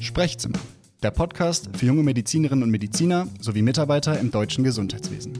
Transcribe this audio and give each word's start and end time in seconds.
Sprechzimmer, 0.00 0.58
der 1.02 1.12
Podcast 1.12 1.70
für 1.76 1.86
junge 1.86 2.02
Medizinerinnen 2.02 2.64
und 2.64 2.70
Mediziner 2.70 3.26
sowie 3.40 3.62
Mitarbeiter 3.62 4.18
im 4.18 4.30
deutschen 4.30 4.64
Gesundheitswesen. 4.64 5.32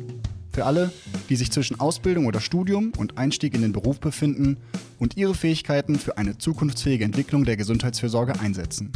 Für 0.52 0.64
alle, 0.64 0.92
die 1.28 1.36
sich 1.36 1.50
zwischen 1.50 1.78
Ausbildung 1.80 2.26
oder 2.26 2.40
Studium 2.40 2.92
und 2.96 3.18
Einstieg 3.18 3.54
in 3.54 3.62
den 3.62 3.72
Beruf 3.72 4.00
befinden 4.00 4.56
und 4.98 5.16
ihre 5.16 5.34
Fähigkeiten 5.34 5.96
für 5.96 6.18
eine 6.18 6.38
zukunftsfähige 6.38 7.04
Entwicklung 7.04 7.44
der 7.44 7.56
Gesundheitsfürsorge 7.56 8.38
einsetzen. 8.40 8.92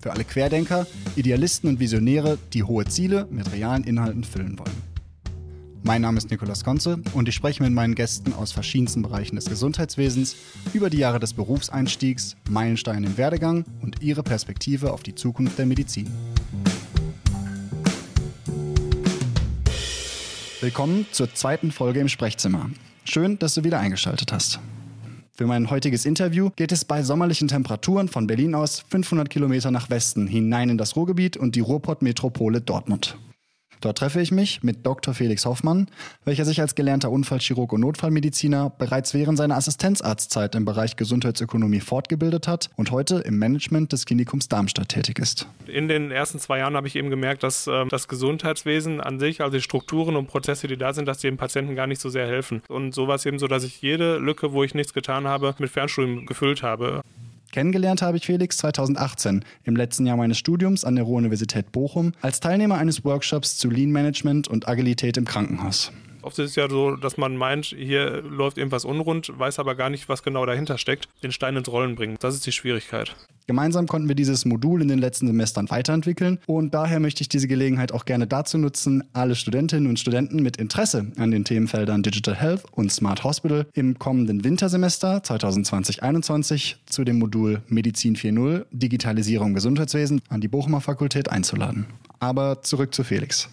Für 0.00 0.12
alle 0.12 0.24
Querdenker, 0.24 0.86
Idealisten 1.14 1.68
und 1.68 1.78
Visionäre, 1.78 2.38
die 2.52 2.64
hohe 2.64 2.84
Ziele 2.86 3.26
mit 3.30 3.52
realen 3.52 3.84
Inhalten 3.84 4.24
füllen 4.24 4.58
wollen. 4.58 4.91
Mein 5.84 6.02
Name 6.02 6.16
ist 6.16 6.30
Nikolaus 6.30 6.62
Konze 6.62 7.00
und 7.12 7.28
ich 7.28 7.34
spreche 7.34 7.60
mit 7.60 7.72
meinen 7.72 7.96
Gästen 7.96 8.32
aus 8.34 8.52
verschiedensten 8.52 9.02
Bereichen 9.02 9.34
des 9.34 9.46
Gesundheitswesens 9.46 10.36
über 10.72 10.90
die 10.90 10.98
Jahre 10.98 11.18
des 11.18 11.32
Berufseinstiegs, 11.34 12.36
Meilensteine 12.48 13.08
im 13.08 13.18
Werdegang 13.18 13.64
und 13.82 14.00
ihre 14.00 14.22
Perspektive 14.22 14.92
auf 14.92 15.02
die 15.02 15.16
Zukunft 15.16 15.58
der 15.58 15.66
Medizin. 15.66 16.08
Willkommen 20.60 21.06
zur 21.10 21.34
zweiten 21.34 21.72
Folge 21.72 21.98
im 21.98 22.08
Sprechzimmer. 22.08 22.70
Schön, 23.04 23.40
dass 23.40 23.54
du 23.54 23.64
wieder 23.64 23.80
eingeschaltet 23.80 24.32
hast. 24.32 24.60
Für 25.32 25.48
mein 25.48 25.68
heutiges 25.68 26.06
Interview 26.06 26.50
geht 26.54 26.70
es 26.70 26.84
bei 26.84 27.02
sommerlichen 27.02 27.48
Temperaturen 27.48 28.06
von 28.06 28.28
Berlin 28.28 28.54
aus 28.54 28.84
500 28.88 29.28
Kilometer 29.28 29.72
nach 29.72 29.90
Westen 29.90 30.28
hinein 30.28 30.68
in 30.68 30.78
das 30.78 30.94
Ruhrgebiet 30.94 31.36
und 31.36 31.56
die 31.56 31.60
Ruhrpott-Metropole 31.60 32.60
Dortmund. 32.60 33.16
Dort 33.82 33.98
treffe 33.98 34.20
ich 34.20 34.30
mich 34.30 34.62
mit 34.62 34.86
Dr. 34.86 35.12
Felix 35.12 35.44
Hoffmann, 35.44 35.88
welcher 36.24 36.44
sich 36.44 36.60
als 36.60 36.76
gelernter 36.76 37.10
Unfallchirurg 37.10 37.72
und 37.72 37.80
Notfallmediziner 37.80 38.70
bereits 38.78 39.12
während 39.12 39.36
seiner 39.36 39.56
Assistenzarztzeit 39.56 40.54
im 40.54 40.64
Bereich 40.64 40.94
Gesundheitsökonomie 40.94 41.80
fortgebildet 41.80 42.46
hat 42.46 42.70
und 42.76 42.92
heute 42.92 43.16
im 43.26 43.38
Management 43.38 43.92
des 43.92 44.06
Klinikums 44.06 44.48
Darmstadt 44.48 44.90
tätig 44.90 45.18
ist. 45.18 45.48
In 45.66 45.88
den 45.88 46.12
ersten 46.12 46.38
zwei 46.38 46.58
Jahren 46.58 46.76
habe 46.76 46.86
ich 46.86 46.94
eben 46.94 47.10
gemerkt, 47.10 47.42
dass 47.42 47.66
äh, 47.66 47.84
das 47.88 48.06
Gesundheitswesen 48.06 49.00
an 49.00 49.18
sich, 49.18 49.40
also 49.40 49.56
die 49.56 49.62
Strukturen 49.62 50.14
und 50.14 50.28
Prozesse, 50.28 50.68
die 50.68 50.76
da 50.76 50.92
sind, 50.92 51.06
dass 51.06 51.18
die 51.18 51.26
dem 51.26 51.36
Patienten 51.36 51.74
gar 51.74 51.88
nicht 51.88 52.00
so 52.00 52.08
sehr 52.08 52.26
helfen. 52.26 52.62
Und 52.68 52.94
so 52.94 53.08
war 53.08 53.16
es 53.16 53.26
eben 53.26 53.40
so, 53.40 53.48
dass 53.48 53.64
ich 53.64 53.82
jede 53.82 54.18
Lücke, 54.18 54.52
wo 54.52 54.62
ich 54.62 54.74
nichts 54.74 54.94
getan 54.94 55.26
habe, 55.26 55.56
mit 55.58 55.70
Fernstudium 55.70 56.26
gefüllt 56.26 56.62
habe. 56.62 57.02
Kennengelernt 57.52 58.00
habe 58.00 58.16
ich 58.16 58.24
Felix 58.24 58.56
2018 58.56 59.44
im 59.64 59.76
letzten 59.76 60.06
Jahr 60.06 60.16
meines 60.16 60.38
Studiums 60.38 60.86
an 60.86 60.96
der 60.96 61.04
Ruhr-Universität 61.04 61.70
Bochum 61.70 62.12
als 62.22 62.40
Teilnehmer 62.40 62.78
eines 62.78 63.04
Workshops 63.04 63.58
zu 63.58 63.68
Lean 63.68 63.90
Management 63.90 64.48
und 64.48 64.68
Agilität 64.68 65.18
im 65.18 65.26
Krankenhaus. 65.26 65.92
Oft 66.22 66.38
ist 66.38 66.50
es 66.50 66.56
ja 66.56 66.68
so, 66.68 66.96
dass 66.96 67.16
man 67.16 67.36
meint, 67.36 67.66
hier 67.66 68.22
läuft 68.22 68.58
irgendwas 68.58 68.84
unrund, 68.84 69.32
weiß 69.36 69.58
aber 69.58 69.74
gar 69.74 69.90
nicht, 69.90 70.08
was 70.08 70.22
genau 70.22 70.46
dahinter 70.46 70.78
steckt, 70.78 71.08
den 71.22 71.32
Stein 71.32 71.56
ins 71.56 71.68
Rollen 71.68 71.96
bringen. 71.96 72.16
Das 72.20 72.34
ist 72.34 72.46
die 72.46 72.52
Schwierigkeit. 72.52 73.14
Gemeinsam 73.48 73.88
konnten 73.88 74.06
wir 74.06 74.14
dieses 74.14 74.44
Modul 74.44 74.82
in 74.82 74.88
den 74.88 75.00
letzten 75.00 75.26
Semestern 75.26 75.68
weiterentwickeln 75.68 76.38
und 76.46 76.74
daher 76.74 77.00
möchte 77.00 77.22
ich 77.22 77.28
diese 77.28 77.48
Gelegenheit 77.48 77.90
auch 77.90 78.04
gerne 78.04 78.26
dazu 78.28 78.56
nutzen, 78.56 79.02
alle 79.12 79.34
Studentinnen 79.34 79.88
und 79.88 79.98
Studenten 79.98 80.42
mit 80.42 80.58
Interesse 80.58 81.10
an 81.16 81.32
den 81.32 81.44
Themenfeldern 81.44 82.02
Digital 82.04 82.36
Health 82.36 82.62
und 82.70 82.92
Smart 82.92 83.24
Hospital 83.24 83.66
im 83.74 83.98
kommenden 83.98 84.44
Wintersemester 84.44 85.18
2020-21 85.18 86.76
zu 86.86 87.02
dem 87.02 87.18
Modul 87.18 87.62
Medizin 87.68 88.14
4.0 88.14 88.64
Digitalisierung 88.70 89.54
Gesundheitswesen 89.54 90.22
an 90.28 90.40
die 90.40 90.48
Bochumer 90.48 90.80
Fakultät 90.80 91.30
einzuladen. 91.30 91.86
Aber 92.20 92.62
zurück 92.62 92.94
zu 92.94 93.02
Felix. 93.02 93.48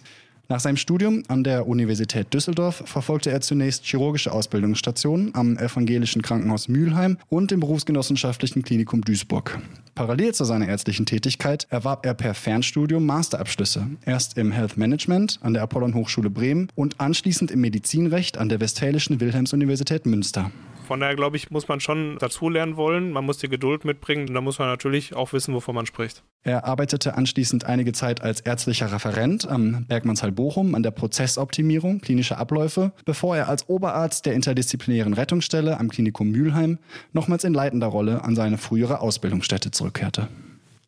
Nach 0.50 0.58
seinem 0.58 0.78
Studium 0.78 1.22
an 1.28 1.44
der 1.44 1.68
Universität 1.68 2.34
Düsseldorf 2.34 2.82
verfolgte 2.84 3.30
er 3.30 3.40
zunächst 3.40 3.84
chirurgische 3.84 4.32
Ausbildungsstationen 4.32 5.32
am 5.32 5.56
Evangelischen 5.56 6.22
Krankenhaus 6.22 6.66
Mülheim 6.66 7.18
und 7.28 7.52
im 7.52 7.60
Berufsgenossenschaftlichen 7.60 8.64
Klinikum 8.64 9.02
Duisburg. 9.02 9.60
Parallel 9.94 10.34
zu 10.34 10.44
seiner 10.44 10.66
ärztlichen 10.66 11.06
Tätigkeit 11.06 11.68
erwarb 11.70 12.04
er 12.04 12.14
per 12.14 12.34
Fernstudium 12.34 13.06
Masterabschlüsse. 13.06 13.86
Erst 14.04 14.38
im 14.38 14.50
Health 14.50 14.76
Management 14.76 15.38
an 15.40 15.54
der 15.54 15.62
Apollon 15.62 15.94
Hochschule 15.94 16.30
Bremen 16.30 16.66
und 16.74 16.98
anschließend 16.98 17.52
im 17.52 17.60
Medizinrecht 17.60 18.36
an 18.36 18.48
der 18.48 18.58
Westfälischen 18.58 19.20
Wilhelms-Universität 19.20 20.04
Münster. 20.04 20.50
Von 20.90 20.98
daher 20.98 21.14
glaube 21.14 21.36
ich, 21.36 21.52
muss 21.52 21.68
man 21.68 21.78
schon 21.78 22.18
dazulernen 22.18 22.76
wollen. 22.76 23.12
Man 23.12 23.24
muss 23.24 23.38
die 23.38 23.48
Geduld 23.48 23.84
mitbringen 23.84 24.26
und 24.26 24.34
da 24.34 24.40
muss 24.40 24.58
man 24.58 24.66
natürlich 24.66 25.14
auch 25.14 25.32
wissen, 25.32 25.54
wovon 25.54 25.76
man 25.76 25.86
spricht. 25.86 26.24
Er 26.42 26.64
arbeitete 26.64 27.16
anschließend 27.16 27.64
einige 27.64 27.92
Zeit 27.92 28.22
als 28.22 28.40
ärztlicher 28.40 28.90
Referent 28.90 29.48
am 29.48 29.86
Bergmannsheil 29.86 30.32
Bochum 30.32 30.74
an 30.74 30.82
der 30.82 30.90
Prozessoptimierung 30.90 32.00
klinischer 32.00 32.38
Abläufe, 32.38 32.90
bevor 33.04 33.36
er 33.36 33.48
als 33.48 33.68
Oberarzt 33.68 34.26
der 34.26 34.34
interdisziplinären 34.34 35.14
Rettungsstelle 35.14 35.78
am 35.78 35.90
Klinikum 35.90 36.32
Mülheim 36.32 36.80
nochmals 37.12 37.44
in 37.44 37.54
leitender 37.54 37.86
Rolle 37.86 38.24
an 38.24 38.34
seine 38.34 38.58
frühere 38.58 39.00
Ausbildungsstätte 39.00 39.70
zurückkehrte. 39.70 40.26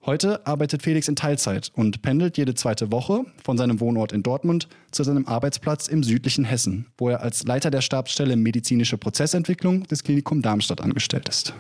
Heute 0.05 0.45
arbeitet 0.49 0.83
Felix 0.83 1.07
in 1.07 1.15
Teilzeit 1.15 1.71
und 1.77 2.03
pendelt 2.03 2.37
jede 2.37 2.55
zweite 2.55 2.91
Woche 2.91 3.25
von 3.45 3.57
seinem 3.57 3.79
Wohnort 3.79 4.11
in 4.11 4.25
Dortmund 4.25 4.67
zu 4.91 5.05
seinem 5.05 5.29
Arbeitsplatz 5.29 5.87
im 5.87 6.03
südlichen 6.03 6.45
Hessen, 6.45 6.87
wo 6.99 7.09
er 7.09 7.21
als 7.21 7.45
Leiter 7.45 7.71
der 7.71 7.83
Stabsstelle 7.83 8.35
medizinische 8.35 8.99
Prozessentwicklung 8.99 9.85
des 9.85 10.03
Klinikum 10.03 10.43
Darmstadt 10.43 10.81
angestellt 10.81 11.29
ist. 11.29 11.55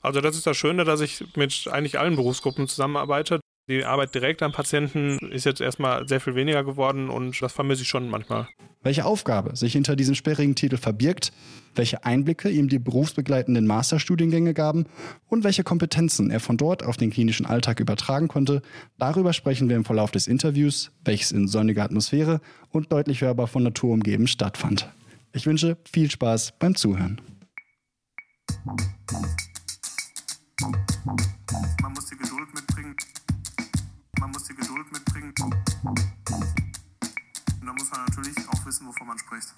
Also 0.00 0.20
das 0.20 0.34
ist 0.34 0.44
das 0.44 0.56
Schöne, 0.56 0.82
dass 0.82 1.00
ich 1.00 1.24
mit 1.36 1.68
eigentlich 1.70 2.00
allen 2.00 2.16
Berufsgruppen 2.16 2.66
zusammenarbeite. 2.66 3.38
Die 3.66 3.82
Arbeit 3.82 4.14
direkt 4.14 4.42
am 4.42 4.52
Patienten 4.52 5.18
ist 5.30 5.46
jetzt 5.46 5.62
erstmal 5.62 6.06
sehr 6.06 6.20
viel 6.20 6.34
weniger 6.34 6.64
geworden 6.64 7.08
und 7.08 7.40
das 7.40 7.54
vermisse 7.54 7.80
ich 7.80 7.88
schon 7.88 8.10
manchmal. 8.10 8.46
Welche 8.82 9.06
Aufgabe 9.06 9.56
sich 9.56 9.72
hinter 9.72 9.96
diesem 9.96 10.14
sperrigen 10.14 10.54
Titel 10.54 10.76
verbirgt, 10.76 11.32
welche 11.74 12.04
Einblicke 12.04 12.50
ihm 12.50 12.68
die 12.68 12.78
berufsbegleitenden 12.78 13.66
Masterstudiengänge 13.66 14.52
gaben 14.52 14.84
und 15.28 15.44
welche 15.44 15.64
Kompetenzen 15.64 16.30
er 16.30 16.40
von 16.40 16.58
dort 16.58 16.84
auf 16.84 16.98
den 16.98 17.10
klinischen 17.10 17.46
Alltag 17.46 17.80
übertragen 17.80 18.28
konnte, 18.28 18.60
darüber 18.98 19.32
sprechen 19.32 19.70
wir 19.70 19.76
im 19.76 19.86
Verlauf 19.86 20.10
des 20.10 20.26
Interviews, 20.26 20.92
welches 21.02 21.32
in 21.32 21.48
sonniger 21.48 21.84
Atmosphäre 21.84 22.42
und 22.68 22.92
deutlich 22.92 23.22
hörbar 23.22 23.46
von 23.46 23.62
Natur 23.62 23.94
umgeben 23.94 24.26
stattfand. 24.26 24.92
Ich 25.32 25.46
wünsche 25.46 25.78
viel 25.90 26.10
Spaß 26.10 26.52
beim 26.58 26.74
Zuhören. 26.74 27.18
Wissen, 38.74 38.86
wovon 38.88 39.06
man 39.06 39.18
spricht. 39.18 39.48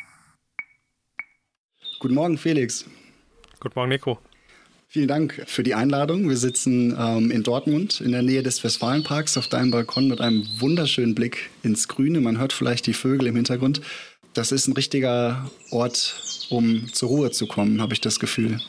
Guten 2.01 2.15
Morgen, 2.15 2.37
Felix. 2.37 2.85
Guten 3.61 3.75
Morgen, 3.75 3.89
Nico. 3.89 4.19
Vielen 4.89 5.09
Dank 5.09 5.43
für 5.47 5.63
die 5.63 5.75
Einladung. 5.75 6.29
Wir 6.29 6.37
sitzen 6.37 6.97
ähm, 6.99 7.31
in 7.31 7.43
Dortmund 7.43 8.01
in 8.01 8.13
der 8.13 8.23
Nähe 8.23 8.43
des 8.43 8.63
Westfalenparks 8.63 9.37
auf 9.37 9.49
deinem 9.49 9.71
Balkon 9.71 10.09
mit 10.09 10.21
einem 10.21 10.47
wunderschönen 10.59 11.15
Blick 11.15 11.51
ins 11.63 11.89
Grüne. 11.89 12.21
Man 12.21 12.39
hört 12.39 12.53
vielleicht 12.53 12.87
die 12.87 12.93
Vögel 12.93 13.27
im 13.29 13.37
Hintergrund. 13.37 13.81
Das 14.35 14.53
ist 14.53 14.69
ein 14.69 14.75
richtiger 14.75 15.51
Ort, 15.71 16.47
um 16.51 16.93
zur 16.93 17.09
Ruhe 17.09 17.31
zu 17.31 17.47
kommen, 17.47 17.81
habe 17.81 17.95
ich 17.95 18.01
das 18.03 18.21
Gefühl. 18.21 18.61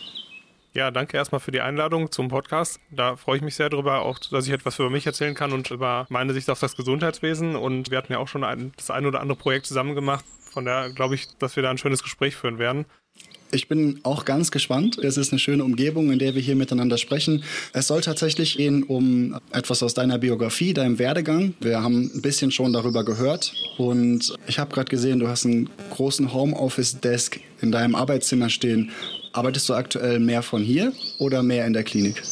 Ja, 0.78 0.91
danke 0.91 1.18
erstmal 1.18 1.40
für 1.40 1.52
die 1.52 1.62
Einladung 1.62 2.12
zum 2.12 2.28
Podcast. 2.28 2.79
Da 2.91 3.16
freue 3.16 3.38
ich 3.38 3.44
mich 3.44 3.56
sehr 3.56 3.69
drüber, 3.69 4.03
auch 4.03 4.19
dass 4.19 4.46
ich 4.46 4.53
etwas 4.53 4.78
über 4.78 4.91
mich 4.91 5.06
erzählen 5.08 5.34
kann 5.34 5.52
und 5.52 5.72
über 5.72 6.06
meine 6.09 6.34
Sicht 6.34 6.50
auf 6.50 6.59
das 6.59 6.75
Gesundheitswesen. 6.75 7.56
Und 7.56 7.90
wir 7.90 7.97
hatten 7.97 8.14
ja 8.14 8.19
auch 8.19 8.28
schon 8.28 8.44
ein, 8.44 8.74
das 8.78 8.91
ein 8.91 9.06
oder 9.06 9.19
andere 9.19 9.38
Projekt 9.38 9.66
zusammen 9.66 9.96
gemacht. 9.96 10.24
Von 10.57 10.66
daher 10.66 10.90
glaube 10.90 11.13
ich, 11.13 11.28
dass 11.38 11.56
wir 11.56 11.62
da 11.62 11.69
ein 11.69 11.78
schönes 11.78 12.01
Gespräch 12.01 12.35
führen 12.35 12.57
werden. 12.57 12.85
Ich 13.51 13.68
bin 13.68 14.00
auch 14.01 14.25
ganz 14.25 14.50
gespannt. 14.50 14.97
Es 14.97 15.16
ist 15.16 15.31
eine 15.31 15.38
schöne 15.38 15.63
Umgebung, 15.63 16.12
in 16.12 16.18
der 16.18 16.34
wir 16.34 16.41
hier 16.41 16.56
miteinander 16.56 16.97
sprechen. 16.97 17.44
Es 17.73 17.85
soll 17.85 18.01
tatsächlich 18.01 18.57
gehen 18.57 18.81
um 18.81 19.38
etwas 19.51 19.84
aus 19.84 19.94
deiner 19.94 20.17
Biografie, 20.17 20.73
deinem 20.73 20.97
Werdegang. 20.97 21.53
Wir 21.59 21.84
haben 21.84 22.09
ein 22.12 22.23
bisschen 22.23 22.50
schon 22.50 22.73
darüber 22.73 23.06
gehört 23.06 23.53
und 23.78 24.34
ich 24.47 24.57
habe 24.57 24.73
gerade 24.73 24.90
gesehen, 24.90 25.19
du 25.19 25.28
hast 25.28 25.46
einen 25.46 25.69
großen 25.91 26.34
Homeoffice-Desk 26.34 27.40
in 27.62 27.72
deinem 27.72 27.94
Arbeitszimmer 27.94 28.50
stehen. 28.50 28.90
Arbeitest 29.34 29.69
du 29.69 29.75
aktuell 29.75 30.17
mehr 30.17 30.41
von 30.41 30.63
hier 30.63 30.91
oder 31.19 31.44
mehr 31.44 31.67
in 31.67 31.73
der 31.73 31.84
Klinik? 31.84 32.23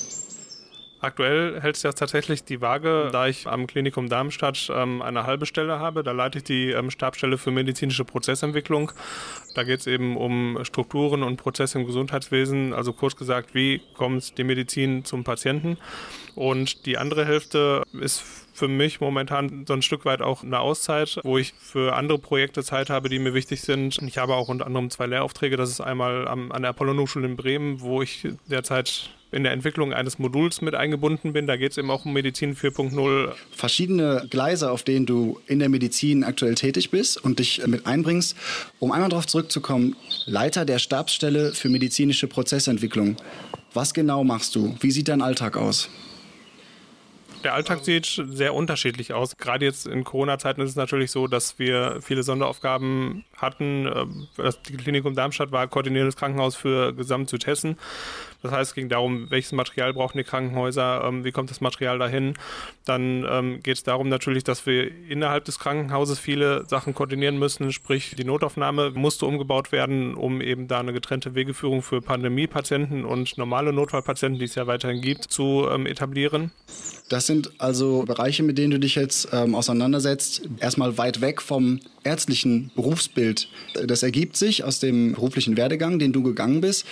Aktuell 1.05 1.61
hält 1.61 1.75
sich 1.75 1.84
das 1.84 1.93
tatsächlich 1.93 2.46
die 2.46 2.61
Waage, 2.61 3.09
da 3.11 3.28
ich 3.28 3.46
am 3.46 3.67
Klinikum 3.67 4.09
Darmstadt 4.09 4.72
ähm, 4.73 5.03
eine 5.03 5.28
halbe 5.28 5.46
Stelle 5.46 5.78
habe. 5.78 6.02
Da 6.02 6.13
leite 6.13 6.40
ich 6.40 6.46
die 6.46 6.72
ähm, 6.72 6.90
Stabsstelle 6.90 7.37
für 7.37 7.52
medizinische 7.52 8.03
Prozessentwicklung. 8.03 8.91
Da 9.53 9.61
geht 9.61 9.81
es 9.81 9.85
eben 9.85 10.17
um 10.17 10.57
Strukturen 10.63 11.22
und 11.22 11.37
Prozesse 11.37 11.78
im 11.78 11.85
Gesundheitswesen. 11.85 12.73
Also 12.73 12.91
kurz 12.91 13.16
gesagt, 13.16 13.53
wie 13.53 13.81
kommt 13.93 14.35
die 14.40 14.43
Medizin 14.43 15.05
zum 15.05 15.23
Patienten? 15.23 15.78
Und 16.35 16.85
die 16.85 16.97
andere 16.97 17.26
Hälfte 17.26 17.84
ist 17.99 18.22
für 18.53 18.67
mich 18.67 19.02
momentan 19.02 19.66
so 19.67 19.73
ein 19.73 19.82
Stück 19.82 20.05
weit 20.05 20.22
auch 20.22 20.43
eine 20.43 20.59
Auszeit, 20.59 21.20
wo 21.23 21.37
ich 21.37 21.53
für 21.59 21.96
andere 21.96 22.20
Projekte 22.20 22.64
Zeit 22.64 22.90
habe, 22.90 23.09
die 23.09 23.20
mir 23.20 23.34
wichtig 23.34 23.61
sind. 23.61 23.97
Ich 24.02 24.17
habe 24.17 24.35
auch 24.35 24.47
unter 24.47 24.66
anderem 24.66 24.90
zwei 24.90 25.08
Lehraufträge. 25.08 25.58
Das 25.58 25.70
ist 25.70 25.82
einmal 25.82 26.28
am, 26.28 26.52
an 26.52 26.61
der 26.61 26.70
Apollon 26.70 26.99
Hochschule 26.99 27.28
in 27.28 27.35
Bremen, 27.35 27.82
wo 27.82 28.02
ich 28.02 28.28
derzeit 28.49 29.09
in 29.32 29.43
der 29.43 29.52
Entwicklung 29.52 29.93
eines 29.93 30.17
Moduls 30.17 30.61
mit 30.61 30.76
eingebunden 30.76 31.34
bin. 31.34 31.47
Da 31.47 31.58
geht 31.58 31.72
es 31.72 31.78
eben 31.78 31.91
auch 31.91 32.05
um 32.05 32.14
Medizin 32.14 32.55
4.0. 32.55 33.34
Verschiedene 33.52 34.26
Gleise, 34.29 34.72
auf 34.72 34.84
denen 34.84 35.05
du 35.05 35.41
in 35.47 35.59
der 35.59 35.67
Medizin 35.67 36.23
aktuell 36.23 36.55
tätig 36.55 36.90
bist 36.90 37.22
und 37.22 37.40
dich 37.40 37.66
mit 37.67 37.85
einbringst. 37.85 38.38
Um 38.79 38.93
einmal 38.93 39.09
darauf 39.09 39.28
zurückzukommen, 39.28 39.97
Leiter 40.26 40.64
der 40.64 40.79
Stabsstelle 40.79 41.53
für 41.53 41.67
medizinische 41.67 42.28
Prozessentwicklung. 42.28 43.17
Was 43.73 43.93
genau 43.93 44.23
machst 44.23 44.55
du? 44.55 44.78
Wie 44.79 44.91
sieht 44.91 45.09
dein 45.09 45.22
Alltag 45.22 45.58
aus? 45.58 45.90
Der 47.46 47.53
Alltag 47.53 47.86
sieht 47.86 48.08
sehr 48.26 48.56
unterschiedlich 48.56 49.14
aus. 49.14 49.38
Gerade 49.38 49.66
jetzt 49.66 49.86
in 49.86 50.03
Corona-Zeiten 50.03 50.62
ist 50.62 50.72
es 50.72 50.76
natürlich 50.76 51.12
so, 51.12 51.28
dass 51.28 51.59
wir 51.59 52.00
viele 52.02 52.24
Sonderaufgaben 52.24 53.24
hatten. 53.38 54.28
Das 54.36 54.64
Klinikum 54.64 55.14
Darmstadt 55.14 55.52
war 55.52 55.68
koordinierendes 55.68 56.16
Krankenhaus 56.16 56.56
für 56.56 56.92
Gesamt 56.96 57.30
Südhessen. 57.30 57.78
Das 58.46 58.53
heißt, 58.53 58.72
es 58.72 58.76
ging 58.76 58.90
darum, 58.90 59.30
welches 59.30 59.52
Material 59.52 59.94
brauchen 59.94 60.18
die 60.18 60.24
Krankenhäuser, 60.24 61.03
ähm, 61.03 61.24
wie 61.24 61.32
kommt 61.32 61.50
das 61.50 61.62
Material 61.62 62.00
dahin. 62.00 62.36
Dann 62.86 63.26
ähm, 63.30 63.59
geht 63.64 63.78
es 63.78 63.84
darum 63.84 64.09
natürlich, 64.09 64.44
dass 64.44 64.66
wir 64.66 64.92
innerhalb 65.09 65.46
des 65.46 65.59
Krankenhauses 65.59 66.20
viele 66.20 66.66
Sachen 66.68 66.94
koordinieren 66.94 67.40
müssen, 67.40 67.72
sprich 67.72 68.16
die 68.16 68.24
Notaufnahme 68.24 68.92
musste 68.92 69.26
umgebaut 69.26 69.72
werden, 69.72 70.16
um 70.16 70.42
eben 70.42 70.68
da 70.68 70.80
eine 70.80 70.94
getrennte 70.94 71.36
Wegeführung 71.36 71.82
für 71.82 72.02
Pandemiepatienten 72.02 73.03
und 73.03 73.38
normale 73.38 73.74
Notfallpatienten, 73.74 74.40
die 74.40 74.46
es 74.46 74.56
ja 74.56 74.68
weiterhin 74.68 75.02
gibt, 75.02 75.24
zu 75.26 75.68
ähm, 75.70 75.86
etablieren. 75.86 76.52
Das 77.09 77.28
sind 77.28 77.52
also 77.59 78.03
Bereiche, 78.03 78.44
mit 78.44 78.58
denen 78.58 78.72
du 78.72 78.80
dich 78.80 78.96
jetzt 78.96 79.30
ähm, 79.32 79.56
auseinandersetzt, 79.56 80.48
erstmal 80.59 80.98
weit 80.98 81.22
weg 81.22 81.41
vom 81.41 81.80
ärztlichen 82.05 82.72
Berufsbild. 82.75 83.49
Das 83.87 84.03
ergibt 84.03 84.37
sich 84.37 84.63
aus 84.63 84.79
dem 84.79 85.13
beruflichen 85.13 85.57
Werdegang, 85.57 85.99
den 85.99 86.13
du 86.13 86.23
gegangen 86.23 86.61
bist. 86.61 86.85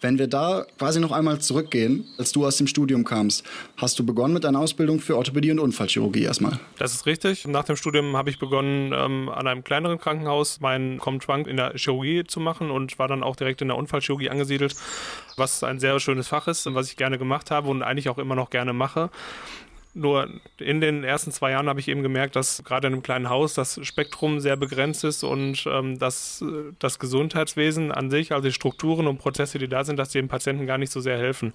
Wenn 0.00 0.18
wir 0.18 0.28
da 0.28 0.66
quasi 0.78 1.00
noch 1.00 1.12
einmal 1.12 1.40
zurückgehen, 1.40 2.06
als 2.16 2.32
du 2.32 2.46
aus 2.46 2.56
dem 2.56 2.66
Studium 2.66 3.04
kamst, 3.04 3.44
hast 3.76 3.98
du 3.98 4.06
begonnen 4.06 4.32
mit 4.32 4.46
einer 4.46 4.60
Ausbildung 4.60 5.00
für 5.00 5.16
Orthopädie 5.16 5.50
und 5.50 5.58
Unfallchirurgie 5.58 6.22
erstmal. 6.22 6.58
Das 6.78 6.94
ist 6.94 7.06
richtig. 7.06 7.46
Nach 7.46 7.64
dem 7.64 7.76
Studium 7.76 8.16
habe 8.16 8.30
ich 8.30 8.38
begonnen, 8.38 8.92
ähm, 8.94 9.28
an 9.28 9.46
einem 9.46 9.64
kleineren 9.64 9.98
Krankenhaus 9.98 10.60
meinen 10.60 10.98
Comtrunk 10.98 11.46
in 11.46 11.56
der 11.56 11.74
Chirurgie 11.74 12.24
zu 12.24 12.40
machen 12.40 12.70
und 12.70 12.98
war 12.98 13.08
dann 13.08 13.22
auch 13.22 13.36
direkt 13.36 13.60
in 13.62 13.68
der 13.68 13.76
Unfallchirurgie 13.76 14.30
angesiedelt, 14.30 14.76
was 15.36 15.64
ein 15.64 15.80
sehr 15.80 15.98
schönes 16.00 16.28
Fach 16.28 16.46
ist, 16.46 16.72
was 16.72 16.88
ich 16.88 16.96
gerne 16.96 17.18
gemacht 17.18 17.50
habe 17.50 17.68
und 17.68 17.82
eigentlich 17.82 18.08
auch 18.08 18.18
immer 18.18 18.36
noch 18.36 18.50
gerne 18.50 18.72
mache. 18.72 19.10
Nur 19.92 20.28
in 20.58 20.80
den 20.80 21.02
ersten 21.02 21.32
zwei 21.32 21.50
Jahren 21.50 21.68
habe 21.68 21.80
ich 21.80 21.88
eben 21.88 22.02
gemerkt, 22.02 22.36
dass 22.36 22.62
gerade 22.62 22.86
in 22.86 22.92
einem 22.92 23.02
kleinen 23.02 23.28
Haus 23.28 23.54
das 23.54 23.84
Spektrum 23.84 24.38
sehr 24.38 24.56
begrenzt 24.56 25.02
ist 25.02 25.24
und 25.24 25.64
ähm, 25.66 25.98
dass 25.98 26.42
äh, 26.42 26.72
das 26.78 27.00
Gesundheitswesen 27.00 27.90
an 27.90 28.08
sich, 28.08 28.32
also 28.32 28.46
die 28.46 28.54
Strukturen 28.54 29.08
und 29.08 29.18
Prozesse, 29.18 29.58
die 29.58 29.66
da 29.66 29.82
sind, 29.82 29.96
dass 29.96 30.10
die 30.10 30.18
dem 30.18 30.28
Patienten 30.28 30.66
gar 30.66 30.78
nicht 30.78 30.92
so 30.92 31.00
sehr 31.00 31.18
helfen. 31.18 31.52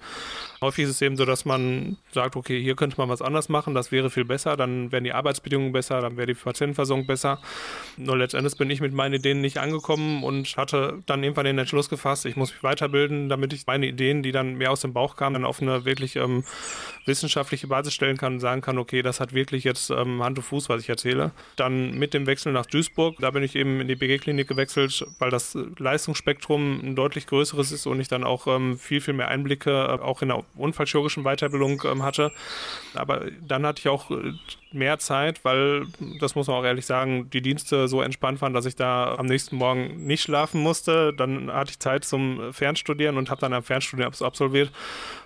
Häufig 0.60 0.84
ist 0.84 0.90
es 0.90 1.02
eben 1.02 1.16
so, 1.16 1.24
dass 1.24 1.46
man 1.46 1.96
sagt, 2.12 2.36
okay, 2.36 2.60
hier 2.62 2.76
könnte 2.76 2.98
man 2.98 3.08
was 3.08 3.22
anders 3.22 3.48
machen, 3.48 3.74
das 3.74 3.90
wäre 3.90 4.10
viel 4.10 4.26
besser, 4.26 4.56
dann 4.58 4.92
wären 4.92 5.04
die 5.04 5.14
Arbeitsbedingungen 5.14 5.72
besser, 5.72 6.02
dann 6.02 6.18
wäre 6.18 6.26
die 6.26 6.34
Patientenversorgung 6.34 7.06
besser. 7.06 7.40
Nur 7.96 8.18
letztendlich 8.18 8.58
bin 8.58 8.68
ich 8.68 8.82
mit 8.82 8.92
meinen 8.92 9.14
Ideen 9.14 9.40
nicht 9.40 9.58
angekommen 9.58 10.24
und 10.24 10.54
hatte 10.58 11.02
dann 11.06 11.22
irgendwann 11.22 11.46
den 11.46 11.58
Entschluss 11.58 11.88
gefasst, 11.88 12.26
ich 12.26 12.36
muss 12.36 12.52
mich 12.52 12.62
weiterbilden, 12.62 13.30
damit 13.30 13.54
ich 13.54 13.66
meine 13.66 13.86
Ideen, 13.86 14.22
die 14.22 14.32
dann 14.32 14.56
mehr 14.56 14.72
aus 14.72 14.82
dem 14.82 14.92
Bauch 14.92 15.16
kamen, 15.16 15.34
dann 15.34 15.44
auf 15.46 15.62
eine 15.62 15.86
wirklich 15.86 16.16
ähm, 16.16 16.44
wissenschaftliche 17.06 17.68
Basis 17.68 17.94
stellen 17.94 18.18
kann 18.18 18.25
und 18.34 18.40
sagen 18.40 18.60
kann, 18.60 18.78
okay, 18.78 19.02
das 19.02 19.20
hat 19.20 19.32
wirklich 19.32 19.64
jetzt 19.64 19.90
ähm, 19.90 20.22
Hand 20.22 20.38
und 20.38 20.44
Fuß, 20.44 20.68
was 20.68 20.82
ich 20.82 20.88
erzähle. 20.88 21.32
Dann 21.56 21.98
mit 21.98 22.14
dem 22.14 22.26
Wechsel 22.26 22.52
nach 22.52 22.66
Duisburg, 22.66 23.16
da 23.20 23.30
bin 23.30 23.42
ich 23.42 23.56
eben 23.56 23.80
in 23.80 23.88
die 23.88 23.96
BG-Klinik 23.96 24.48
gewechselt, 24.48 25.04
weil 25.18 25.30
das 25.30 25.56
Leistungsspektrum 25.78 26.80
ein 26.82 26.96
deutlich 26.96 27.26
größeres 27.26 27.72
ist 27.72 27.86
und 27.86 28.00
ich 28.00 28.08
dann 28.08 28.24
auch 28.24 28.46
ähm, 28.46 28.78
viel, 28.78 29.00
viel 29.00 29.14
mehr 29.14 29.28
Einblicke 29.28 29.70
äh, 29.70 30.02
auch 30.02 30.22
in 30.22 30.28
der 30.28 30.44
unfallchirurgischen 30.56 31.24
Weiterbildung 31.24 31.82
ähm, 31.84 32.02
hatte. 32.02 32.32
Aber 32.94 33.26
dann 33.46 33.66
hatte 33.66 33.80
ich 33.80 33.88
auch 33.88 34.10
äh, 34.10 34.32
mehr 34.72 34.98
Zeit, 34.98 35.44
weil, 35.44 35.86
das 36.20 36.34
muss 36.34 36.46
man 36.46 36.56
auch 36.56 36.64
ehrlich 36.64 36.86
sagen, 36.86 37.30
die 37.30 37.42
Dienste 37.42 37.88
so 37.88 38.02
entspannt 38.02 38.40
waren, 38.42 38.52
dass 38.52 38.66
ich 38.66 38.76
da 38.76 39.14
am 39.16 39.26
nächsten 39.26 39.56
Morgen 39.56 40.06
nicht 40.06 40.22
schlafen 40.22 40.60
musste. 40.60 41.12
Dann 41.14 41.50
hatte 41.50 41.70
ich 41.70 41.78
Zeit 41.78 42.04
zum 42.04 42.52
Fernstudieren 42.52 43.16
und 43.16 43.30
habe 43.30 43.40
dann 43.40 43.52
ein 43.52 43.62
Fernstudium 43.62 44.12
absolviert 44.20 44.70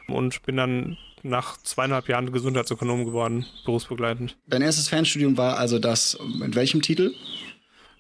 und 0.07 0.43
bin 0.43 0.57
dann 0.57 0.97
nach 1.23 1.57
zweieinhalb 1.59 2.09
Jahren 2.09 2.33
Gesundheitsökonom 2.33 3.05
geworden, 3.05 3.47
berufsbegleitend. 3.65 4.37
Dein 4.47 4.63
erstes 4.63 4.89
Fernstudium 4.89 5.37
war 5.37 5.59
also 5.59 5.79
das, 5.79 6.19
mit 6.39 6.55
welchem 6.55 6.83
Titel? 6.83 7.15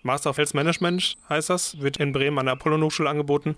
Master 0.03 0.31
of 0.31 0.39
Health 0.39 0.55
Management 0.55 1.17
heißt 1.29 1.51
das, 1.51 1.81
wird 1.81 1.99
in 1.99 2.13
Bremen 2.13 2.39
an 2.39 2.47
der 2.47 2.55
Apollon-Hochschule 2.55 3.09
angeboten. 3.09 3.57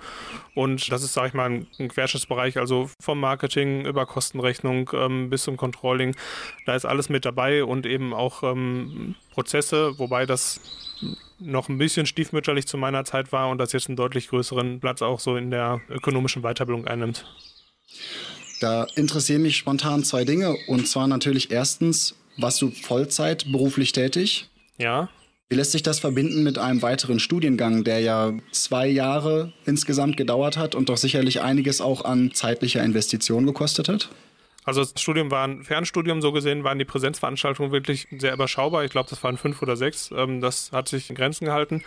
Und 0.54 0.90
das 0.90 1.02
ist, 1.02 1.12
sage 1.12 1.28
ich 1.28 1.34
mal, 1.34 1.48
ein, 1.48 1.66
ein 1.78 1.88
Querschnittsbereich, 1.88 2.58
also 2.58 2.90
vom 3.00 3.20
Marketing 3.20 3.86
über 3.86 4.06
Kostenrechnung 4.06 4.90
ähm, 4.92 5.30
bis 5.30 5.44
zum 5.44 5.56
Controlling. 5.56 6.16
Da 6.66 6.74
ist 6.74 6.84
alles 6.84 7.08
mit 7.08 7.24
dabei 7.24 7.64
und 7.64 7.86
eben 7.86 8.12
auch 8.12 8.42
ähm, 8.42 9.14
Prozesse, 9.32 9.98
wobei 9.98 10.26
das 10.26 10.60
noch 11.38 11.68
ein 11.68 11.78
bisschen 11.78 12.06
stiefmütterlich 12.06 12.66
zu 12.66 12.76
meiner 12.76 13.04
Zeit 13.04 13.32
war 13.32 13.48
und 13.48 13.58
das 13.58 13.72
jetzt 13.72 13.88
einen 13.88 13.96
deutlich 13.96 14.28
größeren 14.28 14.80
Platz 14.80 15.02
auch 15.02 15.20
so 15.20 15.36
in 15.36 15.50
der 15.50 15.80
ökonomischen 15.88 16.42
Weiterbildung 16.42 16.86
einnimmt. 16.86 17.24
Da 18.62 18.86
interessieren 18.94 19.42
mich 19.42 19.56
spontan 19.56 20.04
zwei 20.04 20.24
Dinge. 20.24 20.54
Und 20.68 20.86
zwar 20.86 21.08
natürlich 21.08 21.50
erstens, 21.50 22.14
warst 22.36 22.62
du 22.62 22.70
Vollzeit 22.70 23.50
beruflich 23.50 23.90
tätig? 23.90 24.48
Ja. 24.78 25.08
Wie 25.48 25.56
lässt 25.56 25.72
sich 25.72 25.82
das 25.82 25.98
verbinden 25.98 26.44
mit 26.44 26.58
einem 26.58 26.80
weiteren 26.80 27.18
Studiengang, 27.18 27.82
der 27.82 28.00
ja 28.00 28.32
zwei 28.52 28.86
Jahre 28.86 29.52
insgesamt 29.66 30.16
gedauert 30.16 30.56
hat 30.56 30.76
und 30.76 30.88
doch 30.88 30.96
sicherlich 30.96 31.40
einiges 31.40 31.80
auch 31.80 32.04
an 32.04 32.30
zeitlicher 32.34 32.84
Investition 32.84 33.46
gekostet 33.46 33.88
hat? 33.88 34.10
Also 34.64 34.80
das 34.80 35.00
Studium 35.00 35.32
war 35.32 35.46
ein 35.46 35.64
Fernstudium, 35.64 36.22
so 36.22 36.30
gesehen 36.30 36.62
waren 36.62 36.78
die 36.78 36.84
Präsenzveranstaltungen 36.84 37.72
wirklich 37.72 38.06
sehr 38.16 38.32
überschaubar. 38.32 38.84
Ich 38.84 38.92
glaube, 38.92 39.10
das 39.10 39.22
waren 39.24 39.36
fünf 39.36 39.60
oder 39.60 39.76
sechs. 39.76 40.10
Ähm, 40.16 40.40
das 40.40 40.70
hat 40.70 40.88
sich 40.88 41.10
in 41.10 41.16
Grenzen 41.16 41.46
gehalten. 41.46 41.82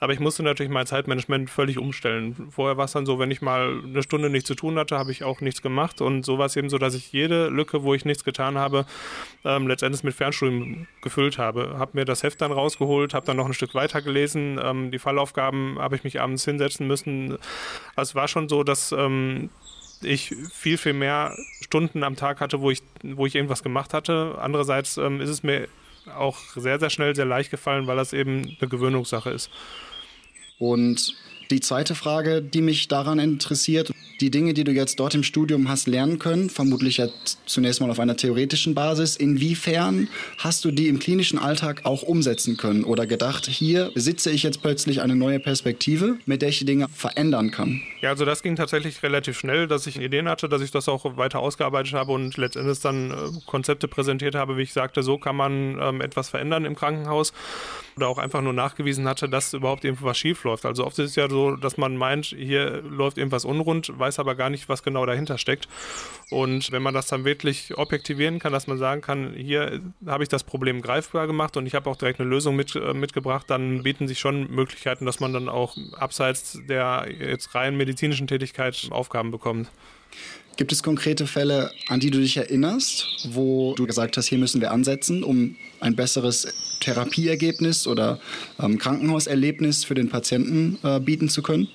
Aber 0.00 0.14
ich 0.14 0.20
musste 0.20 0.42
natürlich 0.42 0.72
mein 0.72 0.86
Zeitmanagement 0.86 1.50
völlig 1.50 1.78
umstellen. 1.78 2.48
Vorher 2.50 2.78
war 2.78 2.86
es 2.86 2.92
dann 2.92 3.04
so, 3.04 3.18
wenn 3.18 3.30
ich 3.30 3.42
mal 3.42 3.82
eine 3.84 4.02
Stunde 4.02 4.30
nichts 4.30 4.46
zu 4.46 4.54
tun 4.54 4.78
hatte, 4.78 4.98
habe 4.98 5.12
ich 5.12 5.24
auch 5.24 5.42
nichts 5.42 5.60
gemacht. 5.60 6.00
Und 6.00 6.24
so 6.24 6.38
war 6.38 6.46
es 6.46 6.56
eben 6.56 6.70
so, 6.70 6.78
dass 6.78 6.94
ich 6.94 7.12
jede 7.12 7.48
Lücke, 7.48 7.82
wo 7.82 7.92
ich 7.92 8.06
nichts 8.06 8.24
getan 8.24 8.56
habe, 8.56 8.86
ähm, 9.44 9.66
letztendlich 9.68 10.02
mit 10.02 10.14
Fernstudium 10.14 10.86
gefüllt 11.02 11.36
habe. 11.36 11.78
Habe 11.78 11.92
mir 11.94 12.06
das 12.06 12.22
Heft 12.22 12.40
dann 12.40 12.52
rausgeholt, 12.52 13.12
habe 13.12 13.26
dann 13.26 13.36
noch 13.36 13.46
ein 13.46 13.54
Stück 13.54 13.74
weiter 13.74 14.00
gelesen. 14.00 14.58
Ähm, 14.62 14.90
die 14.90 14.98
Fallaufgaben 14.98 15.78
habe 15.78 15.96
ich 15.96 16.04
mich 16.04 16.18
abends 16.18 16.46
hinsetzen 16.46 16.86
müssen. 16.86 17.36
Also 17.94 18.10
es 18.10 18.14
war 18.14 18.28
schon 18.28 18.48
so, 18.48 18.64
dass 18.64 18.92
ähm, 18.92 19.50
ich 20.06 20.34
viel, 20.52 20.78
viel 20.78 20.92
mehr 20.92 21.36
Stunden 21.60 22.02
am 22.02 22.16
Tag 22.16 22.40
hatte, 22.40 22.60
wo 22.60 22.70
ich, 22.70 22.82
wo 23.02 23.26
ich 23.26 23.34
irgendwas 23.34 23.62
gemacht 23.62 23.92
hatte. 23.92 24.36
Andererseits 24.40 24.96
ähm, 24.96 25.20
ist 25.20 25.28
es 25.28 25.42
mir 25.42 25.68
auch 26.16 26.38
sehr, 26.54 26.78
sehr 26.78 26.90
schnell 26.90 27.14
sehr 27.14 27.24
leicht 27.24 27.50
gefallen, 27.50 27.86
weil 27.86 27.96
das 27.96 28.12
eben 28.12 28.56
eine 28.60 28.68
Gewöhnungssache 28.68 29.30
ist. 29.30 29.50
Und 30.58 31.14
die 31.50 31.60
zweite 31.60 31.94
Frage, 31.94 32.42
die 32.42 32.60
mich 32.60 32.88
daran 32.88 33.18
interessiert, 33.18 33.92
die 34.20 34.30
Dinge, 34.30 34.54
die 34.54 34.64
du 34.64 34.72
jetzt 34.72 34.98
dort 34.98 35.14
im 35.14 35.22
Studium 35.22 35.68
hast 35.68 35.86
lernen 35.86 36.18
können, 36.18 36.48
vermutlich 36.48 36.96
ja 36.96 37.08
zunächst 37.44 37.80
mal 37.80 37.90
auf 37.90 38.00
einer 38.00 38.16
theoretischen 38.16 38.74
Basis, 38.74 39.16
inwiefern 39.16 40.08
hast 40.38 40.64
du 40.64 40.70
die 40.70 40.88
im 40.88 40.98
klinischen 40.98 41.38
Alltag 41.38 41.82
auch 41.84 42.02
umsetzen 42.02 42.56
können 42.56 42.84
oder 42.84 43.06
gedacht, 43.06 43.46
hier 43.46 43.90
besitze 43.94 44.30
ich 44.30 44.42
jetzt 44.42 44.62
plötzlich 44.62 45.02
eine 45.02 45.16
neue 45.16 45.38
Perspektive, 45.38 46.16
mit 46.24 46.42
der 46.42 46.48
ich 46.48 46.58
die 46.58 46.64
Dinge 46.64 46.86
verändern 46.88 47.50
kann? 47.50 47.82
Ja, 48.00 48.10
also 48.10 48.24
das 48.24 48.42
ging 48.42 48.56
tatsächlich 48.56 49.02
relativ 49.02 49.38
schnell, 49.38 49.66
dass 49.66 49.86
ich 49.86 50.00
Ideen 50.00 50.28
hatte, 50.28 50.48
dass 50.48 50.62
ich 50.62 50.70
das 50.70 50.88
auch 50.88 51.16
weiter 51.16 51.40
ausgearbeitet 51.40 51.92
habe 51.92 52.12
und 52.12 52.36
letztendlich 52.36 52.80
dann 52.80 53.10
äh, 53.10 53.14
Konzepte 53.46 53.88
präsentiert 53.88 54.34
habe, 54.34 54.56
wie 54.56 54.62
ich 54.62 54.72
sagte, 54.72 55.02
so 55.02 55.18
kann 55.18 55.36
man 55.36 55.78
ähm, 55.80 56.00
etwas 56.00 56.30
verändern 56.30 56.64
im 56.64 56.74
Krankenhaus 56.74 57.32
oder 57.96 58.08
auch 58.08 58.18
einfach 58.18 58.42
nur 58.42 58.52
nachgewiesen 58.52 59.08
hatte, 59.08 59.26
dass 59.26 59.54
überhaupt 59.54 59.84
irgendwas 59.84 60.18
schief 60.18 60.44
läuft. 60.44 60.66
Also 60.66 60.84
oft 60.84 60.98
ist 60.98 61.10
es 61.10 61.16
ja 61.16 61.30
so, 61.30 61.56
dass 61.56 61.78
man 61.78 61.96
meint, 61.96 62.26
hier 62.26 62.82
läuft 62.82 63.16
irgendwas 63.16 63.46
unrund, 63.46 63.90
weiß 63.98 64.18
aber 64.18 64.34
gar 64.34 64.50
nicht, 64.50 64.68
was 64.68 64.82
genau 64.82 65.06
dahinter 65.06 65.38
steckt. 65.38 65.66
Und 66.30 66.70
wenn 66.72 66.82
man 66.82 66.92
das 66.92 67.06
dann 67.06 67.24
wirklich 67.24 67.76
objektivieren 67.78 68.38
kann, 68.38 68.52
dass 68.52 68.66
man 68.66 68.76
sagen 68.76 69.00
kann, 69.00 69.32
hier 69.34 69.80
habe 70.04 70.22
ich 70.22 70.28
das 70.28 70.44
Problem 70.44 70.82
greifbar 70.82 71.26
gemacht 71.26 71.56
und 71.56 71.66
ich 71.66 71.74
habe 71.74 71.88
auch 71.88 71.96
direkt 71.96 72.20
eine 72.20 72.28
Lösung 72.28 72.54
mit, 72.54 72.74
äh, 72.76 72.92
mitgebracht, 72.92 73.46
dann 73.48 73.82
bieten 73.82 74.08
sich 74.08 74.18
schon 74.18 74.50
Möglichkeiten, 74.50 75.06
dass 75.06 75.20
man 75.20 75.32
dann 75.32 75.48
auch 75.48 75.74
abseits 75.98 76.60
der 76.68 77.08
jetzt 77.18 77.54
rein 77.54 77.76
medizinischen 77.76 78.26
Tätigkeit 78.26 78.88
Aufgaben 78.90 79.30
bekommt. 79.30 79.70
Gibt 80.56 80.72
es 80.72 80.82
konkrete 80.82 81.26
Fälle, 81.26 81.70
an 81.88 82.00
die 82.00 82.10
du 82.10 82.18
dich 82.18 82.36
erinnerst, 82.36 83.28
wo 83.30 83.74
du 83.74 83.86
gesagt 83.86 84.16
hast, 84.16 84.26
hier 84.26 84.38
müssen 84.38 84.60
wir 84.60 84.70
ansetzen, 84.70 85.22
um 85.22 85.56
ein 85.80 85.96
besseres 85.96 86.78
Therapieergebnis 86.80 87.86
oder 87.86 88.20
ähm, 88.60 88.78
Krankenhauserlebnis 88.78 89.84
für 89.84 89.94
den 89.94 90.08
Patienten 90.08 90.78
äh, 90.82 91.00
bieten 91.00 91.28
zu 91.28 91.42
können? 91.42 91.68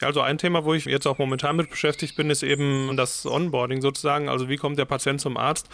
Also 0.00 0.22
ein 0.22 0.38
Thema, 0.38 0.64
wo 0.64 0.72
ich 0.72 0.86
jetzt 0.86 1.06
auch 1.06 1.18
momentan 1.18 1.56
mit 1.56 1.68
beschäftigt 1.68 2.16
bin, 2.16 2.30
ist 2.30 2.42
eben 2.42 2.96
das 2.96 3.26
Onboarding 3.26 3.82
sozusagen. 3.82 4.28
Also 4.28 4.48
wie 4.48 4.56
kommt 4.56 4.78
der 4.78 4.86
Patient 4.86 5.20
zum 5.20 5.36
Arzt? 5.36 5.68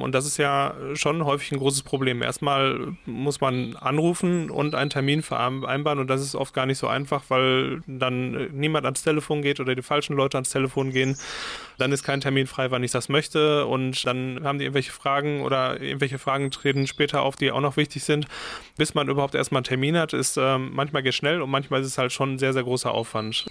Und 0.00 0.14
das 0.14 0.26
ist 0.26 0.36
ja 0.36 0.74
schon 0.94 1.24
häufig 1.24 1.52
ein 1.52 1.58
großes 1.58 1.82
Problem. 1.82 2.22
Erstmal 2.22 2.94
muss 3.06 3.40
man 3.40 3.76
anrufen 3.76 4.50
und 4.50 4.74
einen 4.74 4.90
Termin 4.90 5.22
vereinbaren 5.22 5.98
und 5.98 6.08
das 6.08 6.20
ist 6.22 6.34
oft 6.34 6.54
gar 6.54 6.66
nicht 6.66 6.78
so 6.78 6.86
einfach, 6.86 7.24
weil 7.28 7.82
dann 7.86 8.50
niemand 8.52 8.84
ans 8.84 9.02
Telefon 9.02 9.42
geht 9.42 9.60
oder 9.60 9.74
die 9.74 9.82
falschen 9.82 10.16
Leute 10.16 10.36
ans 10.36 10.50
Telefon 10.50 10.90
gehen. 10.90 11.16
Dann 11.78 11.92
ist 11.92 12.02
kein 12.02 12.20
Termin 12.20 12.46
frei, 12.46 12.70
wann 12.70 12.82
ich 12.82 12.90
das 12.90 13.08
möchte 13.08 13.66
und 13.66 14.04
dann 14.06 14.40
haben 14.44 14.58
die 14.58 14.64
irgendwelche 14.64 14.92
Fragen 14.92 15.42
oder 15.42 15.80
irgendwelche 15.80 16.18
Fragen 16.18 16.50
treten 16.50 16.86
später 16.86 17.22
auf, 17.22 17.36
die 17.36 17.50
auch 17.52 17.60
noch 17.60 17.76
wichtig 17.76 18.04
sind. 18.04 18.26
Bis 18.76 18.94
man 18.94 19.08
überhaupt 19.08 19.34
erstmal 19.34 19.58
einen 19.60 19.64
Termin 19.64 19.96
hat, 19.96 20.12
ist 20.12 20.36
äh, 20.36 20.58
manchmal 20.58 21.02
geht 21.02 21.14
schnell 21.14 21.42
und 21.42 21.50
manchmal 21.50 21.80
ist 21.80 21.86
es 21.86 21.98
halt 21.98 22.12
schon 22.12 22.34
ein 22.34 22.38
sehr, 22.38 22.52
sehr 22.52 22.62
großer 22.62 22.92
Aufwand. 22.92 23.46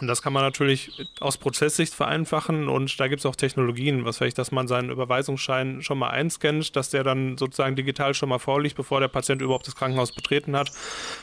Und 0.00 0.06
das 0.06 0.22
kann 0.22 0.32
man 0.32 0.42
natürlich 0.42 1.08
aus 1.20 1.36
Prozesssicht 1.36 1.94
vereinfachen 1.94 2.68
und 2.68 2.98
da 2.98 3.08
gibt 3.08 3.20
es 3.20 3.26
auch 3.26 3.36
Technologien, 3.36 4.04
was 4.04 4.18
vielleicht, 4.18 4.38
dass 4.38 4.50
man 4.50 4.66
seinen 4.66 4.90
Überweisungsschein 4.90 5.82
schon 5.82 5.98
mal 5.98 6.08
einscannt, 6.08 6.74
dass 6.74 6.90
der 6.90 7.04
dann 7.04 7.36
sozusagen 7.36 7.76
digital 7.76 8.14
schon 8.14 8.30
mal 8.30 8.38
vorliegt, 8.38 8.76
bevor 8.76 9.00
der 9.00 9.08
Patient 9.08 9.42
überhaupt 9.42 9.66
das 9.66 9.76
Krankenhaus 9.76 10.12
betreten 10.12 10.56
hat, 10.56 10.72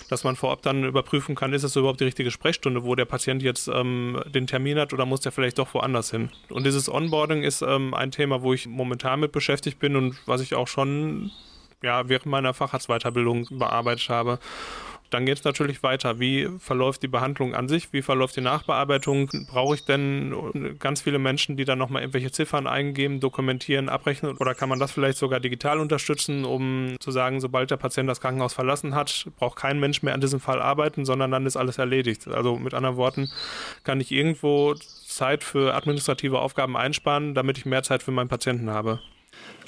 dass 0.10 0.24
man 0.24 0.36
vorab 0.36 0.62
dann 0.62 0.84
überprüfen 0.84 1.36
kann, 1.36 1.54
ist 1.54 1.64
es 1.64 1.76
überhaupt 1.76 2.00
die 2.00 2.06
richtige 2.06 2.30
Sprechstunde, 2.30 2.84
wo 2.84 2.94
der 2.96 3.06
Patient 3.06 3.42
jetzt 3.42 3.68
ähm, 3.68 4.22
den 4.28 4.48
Termin 4.48 4.78
hat 4.78 4.94
oder 4.94 5.06
muss 5.06 5.22
der 5.22 5.32
vielleicht 5.32 5.58
doch 5.58 5.74
woanders 5.74 6.12
hin. 6.12 6.30
Und 6.50 6.66
dieses 6.66 6.90
Onboarding 6.90 7.44
ist 7.44 7.62
ähm, 7.64 7.94
ein 7.94 8.12
Thema, 8.12 8.42
wo 8.42 8.54
ich 8.54 8.68
momentan 8.68 9.20
mit 9.20 9.32
beschäftigt 9.32 9.80
bin 9.80 9.96
und 9.96 10.18
was 10.26 10.42
ich 10.42 10.54
auch 10.54 10.68
schon 10.68 11.32
ja, 11.82 12.10
während 12.10 12.26
meiner 12.26 12.54
Facharztweiterbildung 12.54 13.48
bearbeitet 13.52 14.10
habe. 14.10 14.40
Dann 15.10 15.26
geht 15.26 15.38
es 15.38 15.44
natürlich 15.44 15.84
weiter. 15.84 16.20
Wie 16.20 16.50
verläuft 16.60 17.04
die 17.04 17.08
Behandlung 17.08 17.56
an 17.56 17.68
sich? 17.68 17.94
Wie 17.94 18.02
verläuft 18.02 18.36
die 18.36 18.42
Nachbearbeitung? 18.42 19.30
Brauche 19.50 19.76
ich 19.76 19.86
denn 19.86 20.78
ganz 20.80 21.02
viele 21.02 21.20
Menschen, 21.20 21.58
die 21.58 21.66
dann 21.66 21.80
nochmal 21.80 22.02
irgendwelche 22.02 22.32
Ziffern 22.32 22.68
eingeben, 22.68 23.20
dokumentieren, 23.20 23.90
abrechnen? 23.90 24.38
Oder 24.38 24.54
kann 24.54 24.70
man 24.70 24.80
das 24.80 24.92
vielleicht 24.92 25.18
sogar 25.18 25.40
digital 25.40 25.80
unterstützen, 25.80 26.46
um 26.46 26.96
zu 27.00 27.12
sagen, 27.12 27.40
sobald 27.40 27.72
der 27.72 27.78
Patient 27.78 28.10
das 28.10 28.22
Krankenhaus 28.22 28.54
verlassen 28.54 28.96
hat, 28.96 29.28
braucht 29.38 29.58
kein 29.58 29.80
Mensch 29.80 30.04
mehr 30.04 30.14
an 30.14 30.22
diesem 30.22 30.40
Fall 30.40 30.62
arbeiten, 30.62 31.06
sondern 31.06 31.32
dann 31.32 31.46
ist 31.46 31.58
alles 31.58 31.78
erledigt. 31.78 32.28
Also 32.28 32.58
mit 32.58 32.74
anderen 32.74 32.98
Worten, 32.98 33.30
kann 33.84 34.02
ich 34.02 34.12
irgendwo 34.12 34.74
Zeit 34.74 35.44
für 35.44 35.74
administrative 35.74 36.40
Aufgaben 36.40 36.76
einsparen, 36.76 37.34
damit 37.34 37.58
ich 37.58 37.66
mehr 37.66 37.84
Zeit 37.84 38.04
für 38.04 38.12
meinen 38.12 38.30
Patienten 38.30 38.70
habe. 38.70 39.00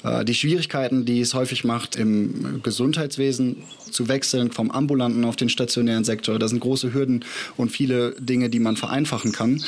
Äh, 0.04 0.24
die 0.24 0.34
Schwierigkeiten, 0.34 1.04
die 1.04 1.20
es 1.20 1.34
häufig 1.34 1.64
macht, 1.64 1.96
im 1.96 2.62
Gesundheitswesen 2.62 3.64
zu 3.90 4.08
wechseln 4.08 4.52
vom 4.52 4.70
ambulanten 4.70 5.24
auf 5.24 5.36
den 5.36 5.48
stationären 5.48 6.04
Sektor. 6.04 6.38
Das 6.38 6.50
sind 6.50 6.60
große 6.60 6.92
Hürden 6.94 7.24
und 7.56 7.70
viele 7.70 8.12
Dinge, 8.18 8.50
die 8.50 8.60
man 8.60 8.76
vereinfachen 8.76 9.32
kann. 9.32 9.62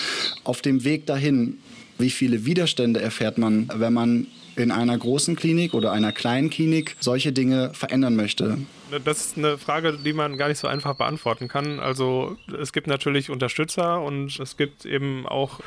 Auf 0.45 0.63
dem 0.63 0.85
Weg 0.85 1.07
dahin, 1.07 1.59
wie 1.99 2.11
viele 2.11 2.45
Widerstände 2.45 3.01
erfährt 3.01 3.39
man, 3.39 3.69
wenn 3.75 3.93
man 3.93 4.27
in 4.57 4.71
einer 4.71 4.97
großen 4.97 5.37
Klinik 5.37 5.73
oder 5.75 5.93
einer 5.93 6.13
kleinen 6.13 6.51
Klinik 6.51 6.97
solche 7.01 7.33
Dinge 7.33 7.73
verändern 7.75 8.17
möchte? 8.17 8.59
Das 9.05 9.27
ist 9.27 9.39
eine 9.39 9.57
Frage, 9.57 9.99
die 10.05 10.13
man 10.13 10.37
gar 10.37 10.49
nicht 10.49 10.59
so 10.59 10.69
einfach 10.69 10.95
beantworten 10.95 11.49
kann. 11.49 11.81
Also 11.81 12.37
es 12.61 12.73
gibt 12.73 12.87
natürlich 12.87 13.31
Unterstützer 13.31 14.03
und 14.03 14.39
es 14.39 14.57
gibt 14.57 14.85
eben 14.85 15.27
auch 15.27 15.61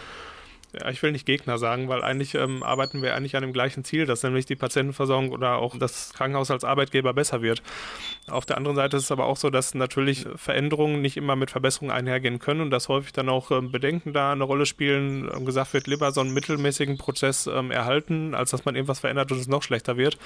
ja, 0.80 0.90
ich 0.90 1.02
will 1.02 1.12
nicht 1.12 1.26
Gegner 1.26 1.58
sagen, 1.58 1.88
weil 1.88 2.04
eigentlich 2.04 2.36
ähm, 2.36 2.64
arbeiten 2.64 3.02
wir 3.02 3.16
eigentlich 3.16 3.36
an 3.36 3.42
dem 3.42 3.54
gleichen 3.54 3.84
Ziel, 3.84 4.06
dass 4.06 4.24
nämlich 4.24 4.46
die 4.46 4.56
Patientenversorgung 4.56 5.32
oder 5.32 5.58
auch 5.58 5.78
das 5.78 6.14
Krankenhaus 6.14 6.52
als 6.52 6.64
Arbeitgeber 6.64 7.14
besser 7.14 7.42
wird. 7.42 7.62
Auf 8.28 8.46
der 8.46 8.58
anderen 8.58 8.76
Seite 8.76 8.98
ist 8.98 9.04
es 9.04 9.12
aber 9.12 9.26
auch 9.26 9.38
so, 9.38 9.50
dass 9.50 9.74
natürlich 9.74 10.26
Veränderungen 10.36 11.02
nicht 11.02 11.18
immer 11.18 11.36
mit 11.36 11.52
Verbesserungen 11.52 11.96
einhergehen 11.96 12.40
können 12.40 12.62
und 12.62 12.72
dass 12.72 12.90
häufig 12.90 13.14
dann 13.14 13.30
auch 13.30 13.52
ähm, 13.52 13.72
Bedenken 13.72 14.14
da 14.14 14.32
eine 14.32 14.44
Rolle 14.44 14.66
spielen. 14.66 15.30
Ähm, 15.34 15.46
gesagt 15.46 15.74
wird, 15.74 15.88
lieber 15.88 16.12
so 16.12 16.22
einen 16.22 16.34
mittelmäßigen 16.34 16.98
Prozess 16.98 17.48
ähm, 17.48 17.72
erhalten, 17.72 18.36
als 18.36 18.52
dass 18.52 18.66
man 18.66 18.76
irgendwas 18.76 19.00
verändert 19.00 19.32
und 19.32 19.40
es 19.40 19.48
noch 19.48 19.64
schlechter 19.64 19.98
wird. 19.98 20.18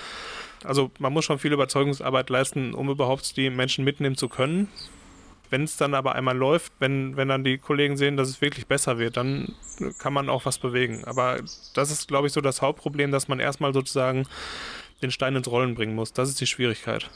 Also 0.63 0.91
man 0.99 1.13
muss 1.13 1.25
schon 1.25 1.39
viel 1.39 1.53
Überzeugungsarbeit 1.53 2.29
leisten, 2.29 2.73
um 2.73 2.89
überhaupt 2.89 3.37
die 3.37 3.49
Menschen 3.49 3.85
mitnehmen 3.85 4.17
zu 4.17 4.29
können. 4.29 4.67
Wenn 5.49 5.63
es 5.63 5.77
dann 5.77 5.93
aber 5.93 6.15
einmal 6.15 6.37
läuft, 6.37 6.73
wenn, 6.79 7.17
wenn 7.17 7.27
dann 7.27 7.43
die 7.43 7.57
Kollegen 7.57 7.97
sehen, 7.97 8.17
dass 8.17 8.29
es 8.29 8.41
wirklich 8.41 8.67
besser 8.67 8.99
wird, 8.99 9.17
dann 9.17 9.55
kann 9.97 10.13
man 10.13 10.29
auch 10.29 10.45
was 10.45 10.59
bewegen. 10.59 11.03
Aber 11.05 11.39
das 11.73 11.91
ist, 11.91 12.07
glaube 12.07 12.27
ich, 12.27 12.33
so 12.33 12.41
das 12.41 12.61
Hauptproblem, 12.61 13.11
dass 13.11 13.27
man 13.27 13.39
erstmal 13.39 13.73
sozusagen 13.73 14.25
den 15.01 15.11
Stein 15.11 15.35
ins 15.35 15.49
Rollen 15.49 15.75
bringen 15.75 15.95
muss. 15.95 16.13
Das 16.13 16.29
ist 16.29 16.39
die 16.41 16.47
Schwierigkeit. 16.47 17.09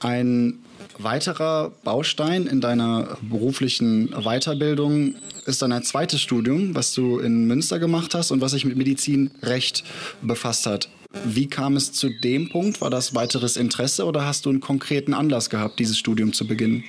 Ein 0.00 0.60
weiterer 0.98 1.72
Baustein 1.84 2.46
in 2.46 2.62
deiner 2.62 3.18
beruflichen 3.20 4.08
Weiterbildung 4.08 5.14
ist 5.44 5.60
dann 5.60 5.72
ein 5.72 5.82
zweites 5.82 6.22
Studium, 6.22 6.74
was 6.74 6.94
du 6.94 7.18
in 7.18 7.46
Münster 7.46 7.78
gemacht 7.78 8.14
hast 8.14 8.30
und 8.30 8.40
was 8.40 8.52
sich 8.52 8.64
mit 8.64 8.76
Medizinrecht 8.76 9.84
befasst 10.22 10.66
hat. 10.66 10.88
Wie 11.24 11.48
kam 11.48 11.76
es 11.76 11.92
zu 11.92 12.08
dem 12.08 12.48
Punkt? 12.48 12.80
War 12.80 12.90
das 12.90 13.14
weiteres 13.14 13.56
Interesse 13.56 14.04
oder 14.04 14.24
hast 14.24 14.46
du 14.46 14.50
einen 14.50 14.60
konkreten 14.60 15.12
Anlass 15.12 15.50
gehabt, 15.50 15.78
dieses 15.78 15.98
Studium 15.98 16.32
zu 16.32 16.46
beginnen? 16.46 16.84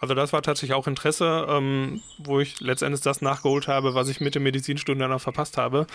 Also 0.00 0.14
das 0.14 0.32
war 0.32 0.42
tatsächlich 0.42 0.74
auch 0.74 0.86
Interesse, 0.86 1.46
ähm, 1.48 2.00
wo 2.18 2.38
ich 2.38 2.60
letztendlich 2.60 3.00
das 3.00 3.20
nachgeholt 3.20 3.66
habe, 3.66 3.94
was 3.94 4.08
ich 4.08 4.20
mit 4.20 4.34
dem 4.36 4.44
Medizinstudium 4.44 5.00
dann 5.00 5.10
noch 5.10 5.20
verpasst 5.20 5.56
habe. 5.56 5.86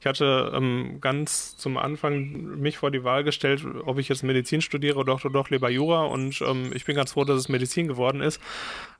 Ich 0.00 0.06
hatte 0.06 0.52
ähm, 0.54 0.98
ganz 1.00 1.58
zum 1.58 1.76
Anfang 1.76 2.58
mich 2.58 2.78
vor 2.78 2.90
die 2.90 3.04
Wahl 3.04 3.22
gestellt, 3.22 3.62
ob 3.84 3.98
ich 3.98 4.08
jetzt 4.08 4.22
Medizin 4.22 4.62
studiere 4.62 4.96
oder 4.96 5.12
doch, 5.12 5.30
doch 5.30 5.50
lieber 5.50 5.68
Jura 5.68 6.04
und 6.04 6.40
ähm, 6.40 6.70
ich 6.74 6.86
bin 6.86 6.96
ganz 6.96 7.12
froh, 7.12 7.24
dass 7.24 7.36
es 7.36 7.48
Medizin 7.50 7.86
geworden 7.86 8.22
ist. 8.22 8.40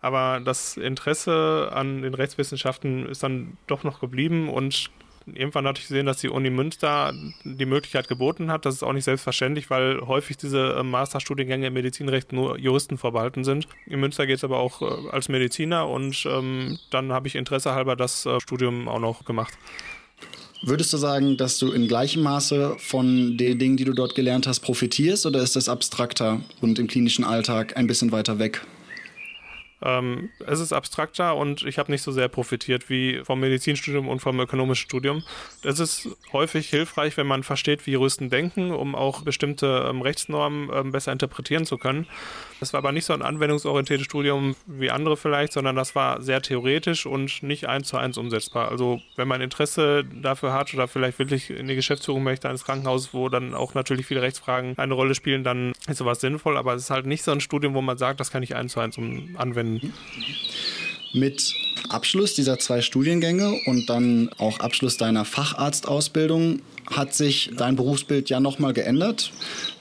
Aber 0.02 0.40
das 0.40 0.76
Interesse 0.76 1.70
an 1.72 2.02
den 2.02 2.12
Rechtswissenschaften 2.12 3.06
ist 3.06 3.22
dann 3.22 3.56
doch 3.66 3.82
noch 3.82 4.00
geblieben 4.00 4.50
und 4.50 4.90
irgendwann 5.26 5.66
hatte 5.66 5.80
ich 5.80 5.88
gesehen, 5.88 6.06
dass 6.06 6.18
die 6.18 6.28
Uni 6.28 6.50
Münster 6.50 7.12
die 7.44 7.66
Möglichkeit 7.66 8.08
geboten 8.08 8.50
hat. 8.50 8.66
Das 8.66 8.74
ist 8.74 8.82
auch 8.82 8.92
nicht 8.92 9.04
selbstverständlich, 9.04 9.70
weil 9.70 10.00
häufig 10.00 10.36
diese 10.36 10.76
äh, 10.78 10.82
Masterstudiengänge 10.82 11.68
im 11.68 11.74
Medizinrecht 11.74 12.32
nur 12.32 12.58
Juristen 12.58 12.98
vorbehalten 12.98 13.44
sind. 13.44 13.66
In 13.86 14.00
Münster 14.00 14.26
geht 14.26 14.38
es 14.38 14.44
aber 14.44 14.58
auch 14.58 14.82
äh, 14.82 15.10
als 15.10 15.28
Mediziner 15.28 15.88
und 15.88 16.24
ähm, 16.26 16.78
dann 16.90 17.12
habe 17.12 17.28
ich 17.28 17.36
Interesse 17.36 17.74
halber 17.74 17.96
das 17.96 18.26
äh, 18.26 18.40
Studium 18.40 18.88
auch 18.88 19.00
noch 19.00 19.24
gemacht. 19.24 19.56
Würdest 20.62 20.92
du 20.92 20.98
sagen, 20.98 21.38
dass 21.38 21.58
du 21.58 21.72
in 21.72 21.88
gleichem 21.88 22.22
Maße 22.22 22.76
von 22.78 23.38
den 23.38 23.58
Dingen, 23.58 23.78
die 23.78 23.84
du 23.84 23.94
dort 23.94 24.14
gelernt 24.14 24.46
hast, 24.46 24.60
profitierst 24.60 25.24
oder 25.24 25.42
ist 25.42 25.56
das 25.56 25.70
abstrakter 25.70 26.42
und 26.60 26.78
im 26.78 26.86
klinischen 26.86 27.24
Alltag 27.24 27.78
ein 27.78 27.86
bisschen 27.86 28.12
weiter 28.12 28.38
weg? 28.38 28.60
Ähm, 29.82 30.30
es 30.46 30.60
ist 30.60 30.72
abstrakter 30.72 31.36
und 31.36 31.62
ich 31.62 31.78
habe 31.78 31.90
nicht 31.90 32.02
so 32.02 32.12
sehr 32.12 32.28
profitiert 32.28 32.90
wie 32.90 33.22
vom 33.24 33.40
Medizinstudium 33.40 34.08
und 34.08 34.20
vom 34.20 34.38
ökonomischen 34.40 34.84
Studium. 34.84 35.22
Es 35.62 35.80
ist 35.80 36.08
häufig 36.32 36.68
hilfreich, 36.68 37.16
wenn 37.16 37.26
man 37.26 37.42
versteht, 37.42 37.86
wie 37.86 37.92
Juristen 37.92 38.30
denken, 38.30 38.72
um 38.72 38.94
auch 38.94 39.22
bestimmte 39.22 39.86
ähm, 39.88 40.02
Rechtsnormen 40.02 40.70
ähm, 40.72 40.92
besser 40.92 41.12
interpretieren 41.12 41.64
zu 41.64 41.78
können. 41.78 42.06
Das 42.60 42.74
war 42.74 42.78
aber 42.78 42.92
nicht 42.92 43.06
so 43.06 43.14
ein 43.14 43.22
anwendungsorientiertes 43.22 44.04
Studium 44.04 44.54
wie 44.66 44.90
andere 44.90 45.16
vielleicht, 45.16 45.54
sondern 45.54 45.76
das 45.76 45.94
war 45.94 46.20
sehr 46.20 46.42
theoretisch 46.42 47.06
und 47.06 47.42
nicht 47.42 47.66
eins 47.66 47.88
zu 47.88 47.96
eins 47.96 48.18
umsetzbar. 48.18 48.70
Also 48.70 49.00
wenn 49.16 49.28
man 49.28 49.40
Interesse 49.40 50.04
dafür 50.04 50.52
hat 50.52 50.74
oder 50.74 50.86
vielleicht 50.86 51.18
wirklich 51.18 51.48
in 51.48 51.68
die 51.68 51.74
Geschäftsführung 51.74 52.22
möchte 52.22 52.48
eines 52.48 52.64
Krankenhauses, 52.64 53.14
wo 53.14 53.30
dann 53.30 53.54
auch 53.54 53.72
natürlich 53.72 54.04
viele 54.04 54.20
Rechtsfragen 54.20 54.76
eine 54.76 54.92
Rolle 54.92 55.14
spielen, 55.14 55.42
dann 55.42 55.72
ist 55.88 55.96
sowas 55.96 56.20
sinnvoll. 56.20 56.58
Aber 56.58 56.74
es 56.74 56.82
ist 56.82 56.90
halt 56.90 57.06
nicht 57.06 57.22
so 57.22 57.30
ein 57.30 57.40
Studium, 57.40 57.72
wo 57.72 57.80
man 57.80 57.96
sagt, 57.96 58.20
das 58.20 58.30
kann 58.30 58.42
ich 58.42 58.54
eins 58.54 58.72
zu 58.72 58.80
eins 58.80 58.98
anwenden. 58.98 59.69
Mit 61.12 61.54
Abschluss 61.88 62.34
dieser 62.34 62.58
zwei 62.58 62.82
Studiengänge 62.82 63.60
und 63.66 63.90
dann 63.90 64.30
auch 64.38 64.60
Abschluss 64.60 64.96
deiner 64.96 65.24
Facharztausbildung 65.24 66.62
hat 66.88 67.14
sich 67.14 67.50
dein 67.56 67.76
Berufsbild 67.76 68.30
ja 68.30 68.40
nochmal 68.40 68.72
geändert. 68.72 69.32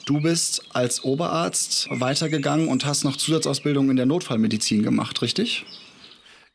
Du 0.05 0.21
bist 0.21 0.63
als 0.73 1.03
Oberarzt 1.03 1.87
weitergegangen 1.91 2.67
und 2.67 2.85
hast 2.85 3.03
noch 3.03 3.15
Zusatzausbildung 3.15 3.89
in 3.91 3.95
der 3.95 4.05
Notfallmedizin 4.07 4.81
gemacht, 4.81 5.21
richtig? 5.21 5.65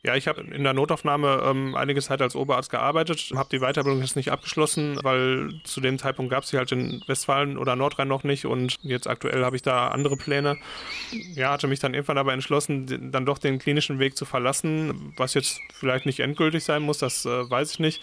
Ja, 0.05 0.15
ich 0.15 0.29
habe 0.29 0.43
in 0.43 0.65
der 0.65 0.75
Notaufnahme 0.75 1.43
ähm, 1.47 1.75
einige 1.75 2.03
Zeit 2.03 2.21
als 2.21 2.37
Oberarzt 2.37 2.71
gearbeitet, 2.71 3.33
habe 3.35 3.49
die 3.51 3.61
Weiterbildung 3.61 4.03
jetzt 4.03 4.17
nicht 4.17 4.31
abgeschlossen, 4.31 4.99
weil 5.03 5.55
zu 5.65 5.81
dem 5.81 5.99
Zeitpunkt 5.99 6.31
gab 6.31 6.43
es 6.43 6.51
sie 6.51 6.59
halt 6.59 6.71
in 6.73 7.03
Westfalen 7.07 7.57
oder 7.57 7.75
Nordrhein 7.75 8.09
noch 8.09 8.23
nicht 8.23 8.45
und 8.45 8.77
jetzt 8.83 9.09
aktuell 9.09 9.43
habe 9.47 9.57
ich 9.57 9.63
da 9.63 9.89
andere 9.89 10.19
Pläne. 10.19 10.59
Ja, 11.35 11.53
hatte 11.53 11.69
mich 11.69 11.81
dann 11.81 11.95
irgendwann 11.95 12.19
aber 12.19 12.35
entschlossen, 12.35 13.13
dann 13.13 13.25
doch 13.25 13.39
den 13.39 13.59
klinischen 13.59 13.99
Weg 13.99 14.15
zu 14.15 14.27
verlassen, 14.27 15.15
was 15.17 15.33
jetzt 15.33 15.63
vielleicht 15.73 16.05
nicht 16.05 16.21
endgültig 16.21 16.65
sein 16.65 16.83
muss, 16.83 16.99
das 16.99 17.25
äh, 17.25 17.51
weiß 17.51 17.73
ich 17.73 17.79
nicht 17.79 18.03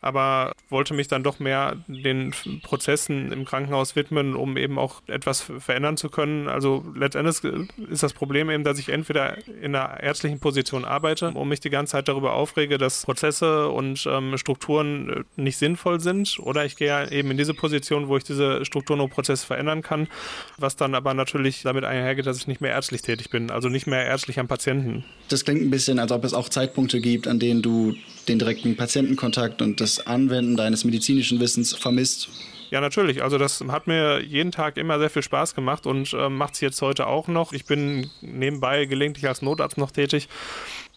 aber 0.00 0.52
wollte 0.68 0.94
mich 0.94 1.08
dann 1.08 1.22
doch 1.22 1.40
mehr 1.40 1.76
den 1.86 2.32
Prozessen 2.62 3.32
im 3.32 3.44
Krankenhaus 3.44 3.96
widmen, 3.96 4.34
um 4.34 4.56
eben 4.56 4.78
auch 4.78 5.02
etwas 5.06 5.42
verändern 5.42 5.96
zu 5.96 6.08
können. 6.08 6.48
Also 6.48 6.84
letztendlich 6.94 7.36
ist 7.90 8.02
das 8.02 8.14
Problem 8.14 8.50
eben, 8.50 8.64
dass 8.64 8.78
ich 8.78 8.88
entweder 8.88 9.36
in 9.46 9.74
einer 9.74 10.00
ärztlichen 10.00 10.40
Position 10.40 10.84
arbeite 10.84 11.30
und 11.32 11.48
mich 11.48 11.60
die 11.60 11.70
ganze 11.70 11.92
Zeit 11.92 12.08
darüber 12.08 12.32
aufrege, 12.32 12.78
dass 12.78 13.04
Prozesse 13.04 13.68
und 13.68 14.06
ähm, 14.10 14.38
Strukturen 14.38 15.10
äh, 15.10 15.24
nicht 15.36 15.58
sinnvoll 15.58 16.00
sind, 16.00 16.38
oder 16.40 16.64
ich 16.64 16.76
gehe 16.76 17.10
eben 17.10 17.30
in 17.30 17.36
diese 17.36 17.54
Position, 17.54 18.08
wo 18.08 18.16
ich 18.16 18.24
diese 18.24 18.64
Strukturen 18.64 19.00
und 19.00 19.10
Prozesse 19.10 19.46
verändern 19.46 19.82
kann, 19.82 20.08
was 20.56 20.76
dann 20.76 20.94
aber 20.94 21.12
natürlich 21.12 21.62
damit 21.62 21.84
einhergeht, 21.84 22.26
dass 22.26 22.38
ich 22.38 22.46
nicht 22.46 22.60
mehr 22.60 22.72
ärztlich 22.72 23.02
tätig 23.02 23.30
bin, 23.30 23.50
also 23.50 23.68
nicht 23.68 23.86
mehr 23.86 24.06
ärztlich 24.06 24.38
am 24.38 24.48
Patienten. 24.48 25.04
Das 25.28 25.44
klingt 25.44 25.60
ein 25.60 25.70
bisschen, 25.70 25.98
als 25.98 26.10
ob 26.12 26.24
es 26.24 26.32
auch 26.32 26.48
Zeitpunkte 26.48 27.00
gibt, 27.00 27.28
an 27.28 27.38
denen 27.38 27.60
du 27.62 27.94
den 28.28 28.38
direkten 28.38 28.76
Patientenkontakt 28.76 29.60
und 29.60 29.80
das 29.80 29.89
das 29.96 30.06
Anwenden 30.06 30.56
deines 30.56 30.84
medizinischen 30.84 31.40
Wissens 31.40 31.74
vermisst? 31.74 32.28
Ja, 32.70 32.80
natürlich. 32.80 33.22
Also 33.22 33.36
das 33.36 33.64
hat 33.68 33.88
mir 33.88 34.20
jeden 34.20 34.52
Tag 34.52 34.76
immer 34.76 34.98
sehr 35.00 35.10
viel 35.10 35.22
Spaß 35.22 35.56
gemacht 35.56 35.86
und 35.86 36.12
äh, 36.12 36.28
macht 36.28 36.54
es 36.54 36.60
jetzt 36.60 36.80
heute 36.82 37.08
auch 37.08 37.26
noch. 37.26 37.52
Ich 37.52 37.64
bin 37.64 38.10
nebenbei 38.20 38.84
gelegentlich 38.84 39.26
als 39.26 39.42
Notarzt 39.42 39.76
noch 39.76 39.90
tätig. 39.90 40.28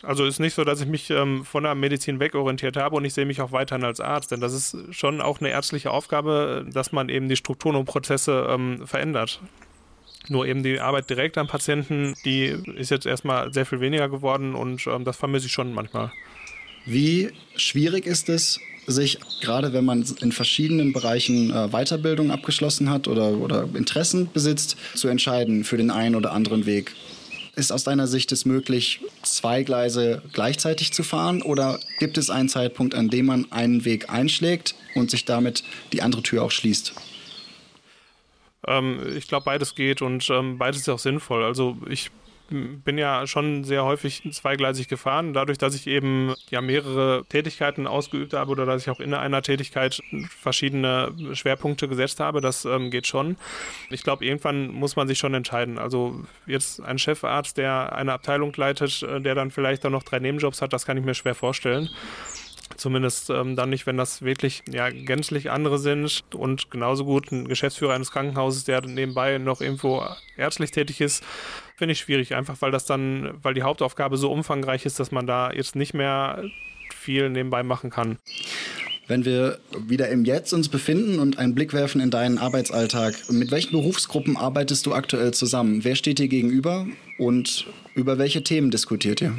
Also 0.03 0.25
ist 0.25 0.39
nicht 0.39 0.53
so, 0.53 0.63
dass 0.63 0.81
ich 0.81 0.87
mich 0.87 1.09
ähm, 1.09 1.45
von 1.45 1.63
der 1.63 1.73
Medizin 1.73 2.19
wegorientiert 2.19 2.77
habe 2.77 2.95
und 2.95 3.05
ich 3.05 3.13
sehe 3.13 3.25
mich 3.25 3.41
auch 3.41 3.51
weiterhin 3.51 3.85
als 3.85 3.99
Arzt, 3.99 4.31
denn 4.31 4.41
das 4.41 4.53
ist 4.53 4.77
schon 4.91 5.21
auch 5.21 5.39
eine 5.39 5.49
ärztliche 5.49 5.89
Aufgabe, 5.89 6.65
dass 6.71 6.91
man 6.91 7.09
eben 7.09 7.27
die 7.27 7.37
Strukturen 7.37 7.75
und 7.75 7.85
Prozesse 7.85 8.47
ähm, 8.49 8.85
verändert. 8.85 9.39
Nur 10.29 10.45
eben 10.45 10.61
die 10.61 10.79
Arbeit 10.79 11.09
direkt 11.09 11.37
am 11.37 11.47
Patienten, 11.47 12.13
die 12.23 12.55
ist 12.75 12.91
jetzt 12.91 13.05
erstmal 13.05 13.51
sehr 13.51 13.65
viel 13.65 13.79
weniger 13.79 14.09
geworden 14.09 14.55
und 14.55 14.85
ähm, 14.87 15.05
das 15.05 15.17
vermisse 15.17 15.47
ich 15.47 15.51
schon 15.51 15.73
manchmal. 15.73 16.11
Wie 16.85 17.31
schwierig 17.55 18.05
ist 18.05 18.29
es, 18.29 18.59
sich, 18.87 19.19
gerade 19.41 19.73
wenn 19.73 19.85
man 19.85 20.05
in 20.21 20.31
verschiedenen 20.31 20.93
Bereichen 20.93 21.51
äh, 21.51 21.69
Weiterbildung 21.69 22.31
abgeschlossen 22.31 22.89
hat 22.89 23.07
oder, 23.07 23.31
oder 23.37 23.67
Interessen 23.73 24.29
besitzt, 24.31 24.77
zu 24.95 25.07
entscheiden 25.07 25.63
für 25.63 25.77
den 25.77 25.91
einen 25.91 26.15
oder 26.15 26.31
anderen 26.33 26.65
Weg. 26.65 26.93
Ist 27.55 27.71
aus 27.71 27.83
deiner 27.83 28.07
Sicht 28.07 28.31
es 28.31 28.45
möglich, 28.45 29.01
zwei 29.21 29.61
Gleise 29.61 30.23
gleichzeitig 30.33 30.91
zu 30.91 31.03
fahren 31.03 31.43
oder 31.43 31.79
gibt 31.99 32.17
es 32.17 32.31
einen 32.31 32.49
Zeitpunkt, 32.49 32.95
an 32.95 33.09
dem 33.09 33.27
man 33.27 33.51
einen 33.51 33.85
Weg 33.85 34.09
einschlägt 34.09 34.73
und 34.95 35.11
sich 35.11 35.25
damit 35.25 35.63
die 35.91 36.01
andere 36.01 36.23
Tür 36.23 36.43
auch 36.43 36.51
schließt? 36.51 36.93
Ähm, 38.65 38.99
ich 39.15 39.27
glaube, 39.27 39.45
beides 39.45 39.75
geht 39.75 40.01
und 40.01 40.27
ähm, 40.31 40.57
beides 40.57 40.81
ist 40.81 40.89
auch 40.89 40.99
sinnvoll. 40.99 41.43
Also 41.43 41.77
ich 41.89 42.09
bin 42.49 42.97
ja 42.97 43.25
schon 43.25 43.63
sehr 43.63 43.83
häufig 43.83 44.21
zweigleisig 44.31 44.87
gefahren, 44.87 45.33
dadurch, 45.33 45.57
dass 45.57 45.75
ich 45.75 45.87
eben 45.87 46.33
ja 46.49 46.61
mehrere 46.61 47.25
Tätigkeiten 47.29 47.87
ausgeübt 47.87 48.33
habe 48.33 48.51
oder 48.51 48.65
dass 48.65 48.83
ich 48.83 48.89
auch 48.89 48.99
in 48.99 49.13
einer 49.13 49.41
Tätigkeit 49.41 50.01
verschiedene 50.29 51.13
Schwerpunkte 51.33 51.87
gesetzt 51.87 52.19
habe, 52.19 52.41
das 52.41 52.65
ähm, 52.65 52.91
geht 52.91 53.07
schon. 53.07 53.37
Ich 53.89 54.03
glaube, 54.03 54.25
irgendwann 54.25 54.67
muss 54.67 54.95
man 54.95 55.07
sich 55.07 55.17
schon 55.17 55.33
entscheiden. 55.33 55.77
Also 55.77 56.21
jetzt 56.45 56.81
ein 56.81 56.99
Chefarzt, 56.99 57.57
der 57.57 57.93
eine 57.93 58.13
Abteilung 58.13 58.53
leitet, 58.55 59.03
äh, 59.03 59.21
der 59.21 59.35
dann 59.35 59.51
vielleicht 59.51 59.85
auch 59.85 59.91
noch 59.91 60.03
drei 60.03 60.19
Nebenjobs 60.19 60.61
hat, 60.61 60.73
das 60.73 60.85
kann 60.85 60.97
ich 60.97 61.05
mir 61.05 61.15
schwer 61.15 61.35
vorstellen. 61.35 61.89
Zumindest 62.77 63.29
ähm, 63.29 63.55
dann 63.55 63.69
nicht, 63.69 63.85
wenn 63.85 63.97
das 63.97 64.21
wirklich 64.21 64.63
ja, 64.69 64.89
gänzlich 64.89 65.51
andere 65.51 65.77
sind 65.77 66.23
und 66.33 66.71
genauso 66.71 67.05
gut 67.05 67.31
ein 67.31 67.47
Geschäftsführer 67.47 67.93
eines 67.93 68.11
Krankenhauses, 68.11 68.63
der 68.63 68.81
nebenbei 68.81 69.37
noch 69.37 69.61
irgendwo 69.61 70.03
ärztlich 70.37 70.71
tätig 70.71 71.01
ist, 71.01 71.23
finde 71.83 71.91
ich 71.91 71.99
schwierig, 71.99 72.33
einfach 72.33 72.61
weil 72.61 72.71
das 72.71 72.85
dann, 72.85 73.33
weil 73.41 73.53
die 73.53 73.63
Hauptaufgabe 73.63 74.15
so 74.15 74.31
umfangreich 74.31 74.85
ist, 74.85 75.01
dass 75.01 75.11
man 75.11 75.27
da 75.27 75.51
jetzt 75.51 75.75
nicht 75.75 75.93
mehr 75.93 76.41
viel 76.95 77.29
nebenbei 77.29 77.61
machen 77.61 77.89
kann. 77.89 78.19
Wenn 79.07 79.25
wir 79.25 79.59
wieder 79.77 80.07
im 80.07 80.23
Jetzt 80.23 80.53
uns 80.53 80.69
befinden 80.69 81.19
und 81.19 81.37
einen 81.37 81.53
Blick 81.53 81.73
werfen 81.73 81.99
in 81.99 82.09
deinen 82.09 82.37
Arbeitsalltag, 82.37 83.15
mit 83.29 83.51
welchen 83.51 83.71
Berufsgruppen 83.71 84.37
arbeitest 84.37 84.85
du 84.85 84.93
aktuell 84.93 85.33
zusammen? 85.33 85.83
Wer 85.83 85.95
steht 85.95 86.19
dir 86.19 86.29
gegenüber 86.29 86.87
und 87.17 87.67
über 87.95 88.17
welche 88.17 88.43
Themen 88.43 88.71
diskutiert 88.71 89.19
ihr? 89.19 89.37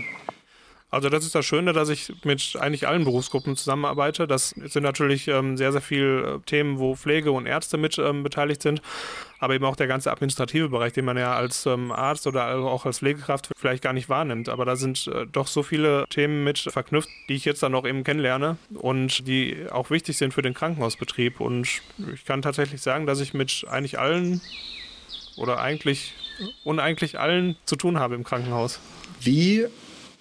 Also 0.94 1.08
das 1.08 1.24
ist 1.24 1.34
das 1.34 1.44
Schöne, 1.44 1.72
dass 1.72 1.88
ich 1.88 2.12
mit 2.24 2.56
eigentlich 2.60 2.86
allen 2.86 3.02
Berufsgruppen 3.02 3.56
zusammenarbeite. 3.56 4.28
Das 4.28 4.50
sind 4.50 4.84
natürlich 4.84 5.26
ähm, 5.26 5.56
sehr, 5.56 5.72
sehr 5.72 5.80
viele 5.80 6.34
äh, 6.34 6.38
Themen, 6.46 6.78
wo 6.78 6.94
Pflege 6.94 7.32
und 7.32 7.46
Ärzte 7.46 7.78
mit 7.78 7.98
ähm, 7.98 8.22
beteiligt 8.22 8.62
sind, 8.62 8.80
aber 9.44 9.54
eben 9.54 9.64
auch 9.64 9.76
der 9.76 9.86
ganze 9.86 10.10
administrative 10.10 10.70
Bereich, 10.70 10.94
den 10.94 11.04
man 11.04 11.18
ja 11.18 11.34
als 11.34 11.66
ähm, 11.66 11.92
Arzt 11.92 12.26
oder 12.26 12.56
auch 12.56 12.86
als 12.86 12.98
Pflegekraft 12.98 13.50
vielleicht 13.56 13.82
gar 13.82 13.92
nicht 13.92 14.08
wahrnimmt. 14.08 14.48
Aber 14.48 14.64
da 14.64 14.74
sind 14.74 15.06
äh, 15.06 15.26
doch 15.30 15.46
so 15.46 15.62
viele 15.62 16.06
Themen 16.08 16.44
mit 16.44 16.58
verknüpft, 16.58 17.10
die 17.28 17.34
ich 17.34 17.44
jetzt 17.44 17.62
dann 17.62 17.74
auch 17.74 17.86
eben 17.86 18.04
kennenlerne 18.04 18.56
und 18.74 19.28
die 19.28 19.66
auch 19.70 19.90
wichtig 19.90 20.16
sind 20.16 20.32
für 20.32 20.42
den 20.42 20.54
Krankenhausbetrieb. 20.54 21.40
Und 21.40 21.68
ich 22.14 22.24
kann 22.24 22.40
tatsächlich 22.40 22.80
sagen, 22.80 23.06
dass 23.06 23.20
ich 23.20 23.34
mit 23.34 23.66
eigentlich 23.68 23.98
allen 23.98 24.40
oder 25.36 25.60
eigentlich 25.60 26.14
uneigentlich 26.64 27.18
allen 27.18 27.56
zu 27.66 27.76
tun 27.76 27.98
habe 27.98 28.14
im 28.14 28.24
Krankenhaus. 28.24 28.80
Wie 29.20 29.66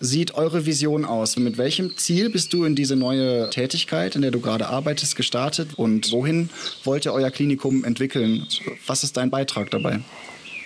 sieht 0.04 0.36
eure 0.36 0.66
Vision 0.66 1.06
aus? 1.06 1.38
Mit 1.38 1.58
welchem 1.58 1.98
Ziel 1.98 2.30
bist 2.30 2.52
du 2.54 2.66
in 2.66 2.76
diese 2.76 2.96
neue 2.96 3.50
Tätigkeit, 3.50 4.16
in 4.16 4.22
der 4.22 4.32
du 4.32 4.42
gerade 4.42 4.68
arbeitest, 4.68 5.16
gestartet? 5.16 5.70
Und 5.76 6.12
wohin 6.12 6.50
wollt 6.84 7.06
ihr 7.06 7.14
euer 7.14 7.32
Klinikum 7.32 7.86
entwickeln? 7.86 8.46
Was 8.86 9.04
ist 9.04 9.16
dein 9.16 9.30
Beitrag 9.30 9.72
dabei? 9.72 10.02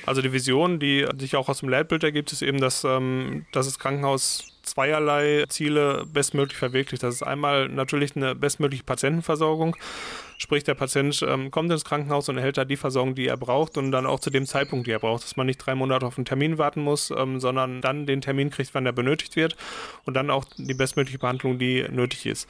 Also 0.08 0.22
die 0.22 0.32
Vision, 0.32 0.80
die 0.80 1.06
sich 1.20 1.36
auch 1.36 1.50
aus 1.50 1.60
dem 1.60 1.68
Leitbild 1.68 2.02
ergibt, 2.02 2.32
ist 2.32 2.42
eben, 2.42 2.62
dass, 2.62 2.86
ähm, 2.86 3.46
dass 3.52 3.66
das 3.66 3.78
Krankenhaus 3.78 4.54
zweierlei 4.64 5.44
Ziele 5.50 6.06
bestmöglich 6.06 6.58
verwirklicht. 6.58 7.04
Das 7.04 7.16
ist 7.16 7.24
einmal 7.24 7.68
natürlich 7.68 8.16
eine 8.16 8.34
bestmögliche 8.34 8.86
Patientenversorgung. 8.86 9.76
Sprich, 10.38 10.64
der 10.64 10.76
Patient 10.76 11.26
ähm, 11.28 11.52
kommt 11.52 11.72
ins 11.72 11.84
Krankenhaus 11.84 12.30
und 12.30 12.38
erhält 12.38 12.58
da 12.58 12.64
die 12.64 12.78
Versorgung, 12.78 13.16
die 13.16 13.28
er 13.28 13.36
braucht 13.36 13.78
und 13.78 13.92
dann 13.92 14.06
auch 14.06 14.22
zu 14.22 14.30
dem 14.30 14.46
Zeitpunkt, 14.46 14.88
die 14.88 14.92
er 14.92 15.00
braucht. 15.00 15.26
Dass 15.26 15.36
man 15.36 15.46
nicht 15.46 15.58
drei 15.58 15.76
Monate 15.76 16.06
auf 16.06 16.18
einen 16.18 16.26
Termin 16.26 16.58
warten 16.58 16.82
muss, 16.82 17.12
ähm, 17.12 17.42
sondern 17.42 17.82
dann 17.82 18.06
den 18.06 18.22
Termin 18.22 18.50
kriegt, 18.50 18.74
wann 18.76 18.86
er 18.86 18.94
benötigt 18.94 19.36
wird 19.36 19.58
und 20.06 20.14
dann 20.14 20.30
auch 20.30 20.46
die 20.58 20.74
bestmögliche 20.74 21.20
Behandlung, 21.20 21.60
die 21.60 21.86
nötig 21.90 22.28
ist. 22.28 22.48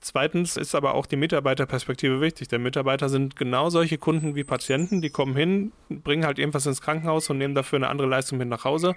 Zweitens 0.00 0.56
ist 0.56 0.74
aber 0.74 0.94
auch 0.94 1.06
die 1.06 1.16
Mitarbeiterperspektive 1.16 2.20
wichtig. 2.20 2.48
Denn 2.48 2.62
Mitarbeiter 2.62 3.08
sind 3.08 3.36
genau 3.36 3.70
solche 3.70 3.98
Kunden 3.98 4.34
wie 4.34 4.44
Patienten, 4.44 5.00
die 5.00 5.10
kommen 5.10 5.34
hin, 5.36 5.72
bringen 5.88 6.24
halt 6.24 6.38
irgendwas 6.38 6.66
ins 6.66 6.80
Krankenhaus 6.80 7.28
und 7.30 7.38
nehmen 7.38 7.54
dafür 7.54 7.78
eine 7.78 7.88
andere 7.88 8.08
Leistung 8.08 8.38
mit 8.38 8.48
nach 8.48 8.64
Hause. 8.64 8.94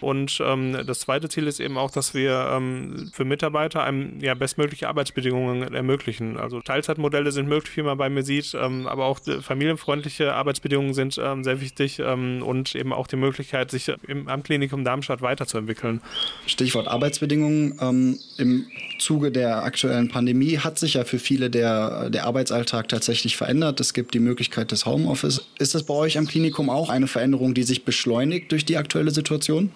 Und 0.00 0.38
ähm, 0.44 0.76
das 0.86 1.00
zweite 1.00 1.28
Ziel 1.28 1.46
ist 1.46 1.60
eben 1.60 1.78
auch, 1.78 1.90
dass 1.90 2.14
wir 2.14 2.50
ähm, 2.52 3.10
für 3.12 3.24
Mitarbeiter 3.24 3.82
einem 3.82 4.20
ja, 4.20 4.34
bestmögliche 4.34 4.88
Arbeitsbedingungen 4.88 5.74
ermöglichen. 5.74 6.36
Also 6.36 6.60
Teilzeitmodelle 6.60 7.32
sind 7.32 7.48
möglich, 7.48 7.76
wie 7.76 7.82
man 7.82 7.96
bei 7.96 8.10
mir 8.10 8.22
sieht, 8.22 8.54
ähm, 8.54 8.86
aber 8.86 9.06
auch 9.06 9.20
familienfreundliche 9.40 10.34
Arbeitsbedingungen 10.34 10.94
sind 10.94 11.18
ähm, 11.22 11.42
sehr 11.42 11.60
wichtig 11.60 12.00
ähm, 12.00 12.42
und 12.42 12.74
eben 12.74 12.92
auch 12.92 13.06
die 13.06 13.16
Möglichkeit, 13.16 13.70
sich 13.70 13.90
im, 14.06 14.28
am 14.28 14.42
Klinikum 14.42 14.84
Darmstadt 14.84 15.22
weiterzuentwickeln. 15.22 16.00
Stichwort 16.46 16.88
Arbeitsbedingungen. 16.88 17.78
Ähm, 17.80 18.18
Im 18.36 18.66
Zuge 18.98 19.30
der 19.30 19.64
aktuellen 19.64 20.08
Pandemie 20.08 20.33
Pandemie 20.34 20.58
hat 20.58 20.80
sich 20.80 20.94
ja 20.94 21.04
für 21.04 21.20
viele 21.20 21.48
der, 21.48 22.10
der 22.10 22.26
Arbeitsalltag 22.26 22.88
tatsächlich 22.88 23.36
verändert. 23.36 23.78
Es 23.78 23.94
gibt 23.94 24.14
die 24.14 24.18
Möglichkeit 24.18 24.72
des 24.72 24.84
Homeoffice. 24.84 25.42
Ist 25.60 25.76
das 25.76 25.84
bei 25.84 25.94
euch 25.94 26.18
am 26.18 26.26
Klinikum 26.26 26.70
auch 26.70 26.90
eine 26.90 27.06
Veränderung, 27.06 27.54
die 27.54 27.62
sich 27.62 27.84
beschleunigt 27.84 28.50
durch 28.50 28.64
die 28.64 28.76
aktuelle 28.76 29.12
Situation? 29.12 29.70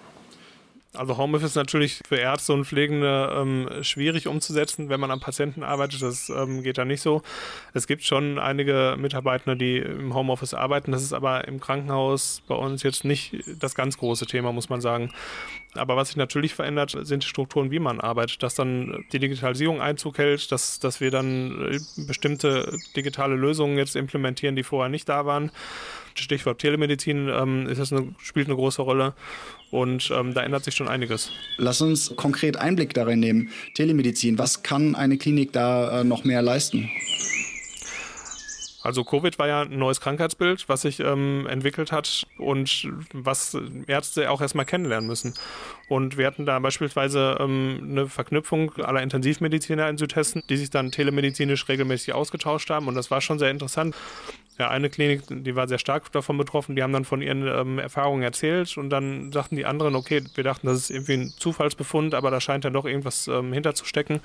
Also 0.95 1.17
Homeoffice 1.17 1.51
ist 1.51 1.55
natürlich 1.55 2.01
für 2.07 2.17
Ärzte 2.17 2.51
und 2.51 2.65
Pflegende 2.65 3.31
ähm, 3.37 3.69
schwierig 3.83 4.27
umzusetzen, 4.27 4.89
wenn 4.89 4.99
man 4.99 5.11
am 5.11 5.19
Patienten 5.19 5.61
arbeitet. 5.61 6.01
Das 6.01 6.29
ähm, 6.29 6.63
geht 6.63 6.79
da 6.79 6.85
nicht 6.85 7.01
so. 7.01 7.21
Es 7.75 7.85
gibt 7.85 8.03
schon 8.03 8.39
einige 8.39 8.95
Mitarbeiter, 8.97 9.55
die 9.55 9.77
im 9.77 10.15
Homeoffice 10.15 10.55
arbeiten. 10.55 10.91
Das 10.91 11.03
ist 11.03 11.13
aber 11.13 11.47
im 11.47 11.59
Krankenhaus 11.59 12.41
bei 12.47 12.55
uns 12.55 12.81
jetzt 12.81 13.05
nicht 13.05 13.35
das 13.59 13.75
ganz 13.75 13.99
große 13.99 14.25
Thema, 14.25 14.51
muss 14.51 14.69
man 14.69 14.81
sagen. 14.81 15.11
Aber 15.75 15.95
was 15.95 16.07
sich 16.07 16.17
natürlich 16.17 16.55
verändert, 16.55 16.97
sind 17.03 17.23
die 17.23 17.27
Strukturen, 17.27 17.69
wie 17.69 17.77
man 17.77 18.01
arbeitet. 18.01 18.41
Dass 18.41 18.55
dann 18.55 19.05
die 19.11 19.19
Digitalisierung 19.19 19.81
Einzug 19.81 20.17
hält, 20.17 20.51
dass, 20.51 20.79
dass 20.79 21.01
wir 21.01 21.11
dann 21.11 21.71
äh, 21.71 21.79
bestimmte 22.07 22.75
digitale 22.95 23.35
Lösungen 23.35 23.77
jetzt 23.77 23.95
implementieren, 23.95 24.55
die 24.55 24.63
vorher 24.63 24.89
nicht 24.89 25.07
da 25.07 25.27
waren. 25.27 25.51
Stichwort 26.23 26.59
Telemedizin 26.59 27.29
ähm, 27.29 27.67
ist 27.67 27.79
das 27.79 27.91
eine, 27.91 28.13
spielt 28.19 28.47
eine 28.47 28.55
große 28.55 28.81
Rolle. 28.81 29.13
Und 29.71 30.11
ähm, 30.11 30.33
da 30.33 30.41
ändert 30.41 30.63
sich 30.63 30.75
schon 30.75 30.87
einiges. 30.87 31.31
Lass 31.57 31.81
uns 31.81 32.15
konkret 32.15 32.57
Einblick 32.57 32.93
darin 32.93 33.19
nehmen. 33.19 33.49
Telemedizin, 33.75 34.37
was 34.37 34.63
kann 34.63 34.95
eine 34.95 35.17
Klinik 35.17 35.53
da 35.53 36.01
äh, 36.01 36.03
noch 36.03 36.23
mehr 36.23 36.41
leisten? 36.41 36.89
Also 38.81 39.03
Covid 39.03 39.37
war 39.37 39.47
ja 39.47 39.61
ein 39.63 39.77
neues 39.77 39.99
Krankheitsbild, 39.99 40.69
was 40.69 40.81
sich 40.83 41.01
ähm, 41.01 41.45
entwickelt 41.49 41.91
hat 41.91 42.25
und 42.37 42.87
was 43.11 43.57
Ärzte 43.87 44.31
auch 44.31 44.41
erstmal 44.41 44.65
kennenlernen 44.65 45.07
müssen. 45.07 45.33
Und 45.89 46.17
wir 46.17 46.25
hatten 46.25 46.45
da 46.45 46.59
beispielsweise 46.59 47.37
ähm, 47.39 47.89
eine 47.91 48.07
Verknüpfung 48.07 48.73
aller 48.77 49.01
Intensivmediziner 49.01 49.89
in 49.89 49.97
Südhessen, 49.97 50.43
die 50.49 50.55
sich 50.55 50.69
dann 50.69 50.91
telemedizinisch 50.91 51.67
regelmäßig 51.67 52.13
ausgetauscht 52.13 52.69
haben. 52.69 52.87
Und 52.87 52.95
das 52.95 53.11
war 53.11 53.19
schon 53.19 53.37
sehr 53.37 53.51
interessant. 53.51 53.95
Ja, 54.59 54.69
eine 54.69 54.89
Klinik, 54.89 55.21
die 55.29 55.55
war 55.55 55.69
sehr 55.69 55.77
stark 55.77 56.11
davon 56.11 56.37
betroffen, 56.37 56.75
die 56.75 56.83
haben 56.83 56.91
dann 56.91 57.05
von 57.05 57.21
ihren 57.21 57.47
ähm, 57.47 57.79
Erfahrungen 57.79 58.23
erzählt 58.23 58.77
und 58.77 58.89
dann 58.89 59.31
sagten 59.31 59.55
die 59.55 59.65
anderen, 59.65 59.95
okay, 59.95 60.21
wir 60.35 60.43
dachten, 60.43 60.67
das 60.67 60.77
ist 60.79 60.89
irgendwie 60.89 61.13
ein 61.13 61.33
Zufallsbefund, 61.37 62.13
aber 62.13 62.29
da 62.29 62.41
scheint 62.41 62.65
ja 62.65 62.69
doch 62.69 62.83
irgendwas 62.83 63.29
ähm, 63.29 63.53
hinterzustecken. 63.53 64.19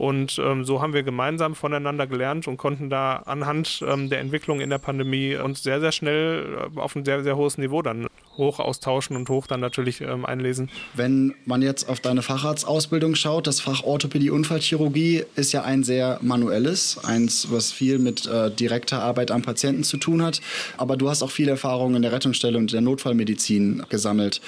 Und 0.00 0.40
ähm, 0.42 0.64
so 0.64 0.80
haben 0.80 0.94
wir 0.94 1.02
gemeinsam 1.02 1.54
voneinander 1.54 2.06
gelernt 2.06 2.48
und 2.48 2.56
konnten 2.56 2.88
da 2.88 3.16
anhand 3.26 3.84
ähm, 3.86 4.08
der 4.08 4.20
Entwicklung 4.20 4.62
in 4.62 4.70
der 4.70 4.78
Pandemie 4.78 5.36
uns 5.36 5.62
sehr, 5.62 5.78
sehr 5.78 5.92
schnell 5.92 6.70
äh, 6.74 6.80
auf 6.80 6.96
ein 6.96 7.04
sehr, 7.04 7.22
sehr 7.22 7.36
hohes 7.36 7.58
Niveau 7.58 7.82
dann 7.82 8.06
hoch 8.38 8.60
austauschen 8.60 9.14
und 9.14 9.28
hoch 9.28 9.46
dann 9.46 9.60
natürlich 9.60 10.00
ähm, 10.00 10.24
einlesen. 10.24 10.70
Wenn 10.94 11.34
man 11.44 11.60
jetzt 11.60 11.86
auf 11.86 12.00
deine 12.00 12.22
Facharztausbildung 12.22 13.14
schaut, 13.14 13.46
das 13.46 13.60
Fach 13.60 13.82
Orthopädie 13.82 14.30
Unfallchirurgie 14.30 15.24
ist 15.36 15.52
ja 15.52 15.64
ein 15.64 15.84
sehr 15.84 16.18
manuelles, 16.22 16.96
eins, 17.04 17.48
was 17.50 17.70
viel 17.70 17.98
mit 17.98 18.26
äh, 18.26 18.50
direkter 18.50 19.02
Arbeit 19.02 19.30
am 19.30 19.42
Patienten 19.42 19.84
zu 19.84 19.98
tun 19.98 20.22
hat. 20.22 20.40
Aber 20.78 20.96
du 20.96 21.10
hast 21.10 21.22
auch 21.22 21.30
viel 21.30 21.50
Erfahrung 21.50 21.94
in 21.94 22.00
der 22.00 22.12
Rettungsstelle 22.12 22.56
und 22.56 22.72
der 22.72 22.80
Notfallmedizin 22.80 23.82
gesammelt. 23.90 24.40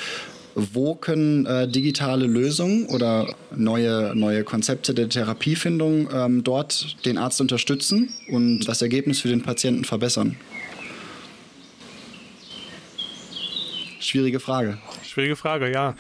Wo 0.55 0.95
können 0.95 1.47
äh, 1.47 1.69
digitale 1.69 2.27
Lösungen 2.27 2.87
oder 2.87 3.35
neue, 3.55 4.15
neue 4.15 4.45
Konzepte 4.45 4.95
der 4.95 5.09
Therapiefindung 5.09 6.09
ähm, 6.13 6.45
dort 6.45 7.05
den 7.05 7.19
Arzt 7.19 7.41
unterstützen 7.41 8.13
und 8.29 8.69
das 8.69 8.83
Ergebnis 8.83 9.21
für 9.21 9.29
den 9.29 9.43
Patienten 9.43 9.85
verbessern? 9.85 10.37
Schwierige 14.01 14.41
Frage. 14.41 14.79
Schwierige 15.13 15.37
Frage, 15.37 15.71
ja. 15.71 15.95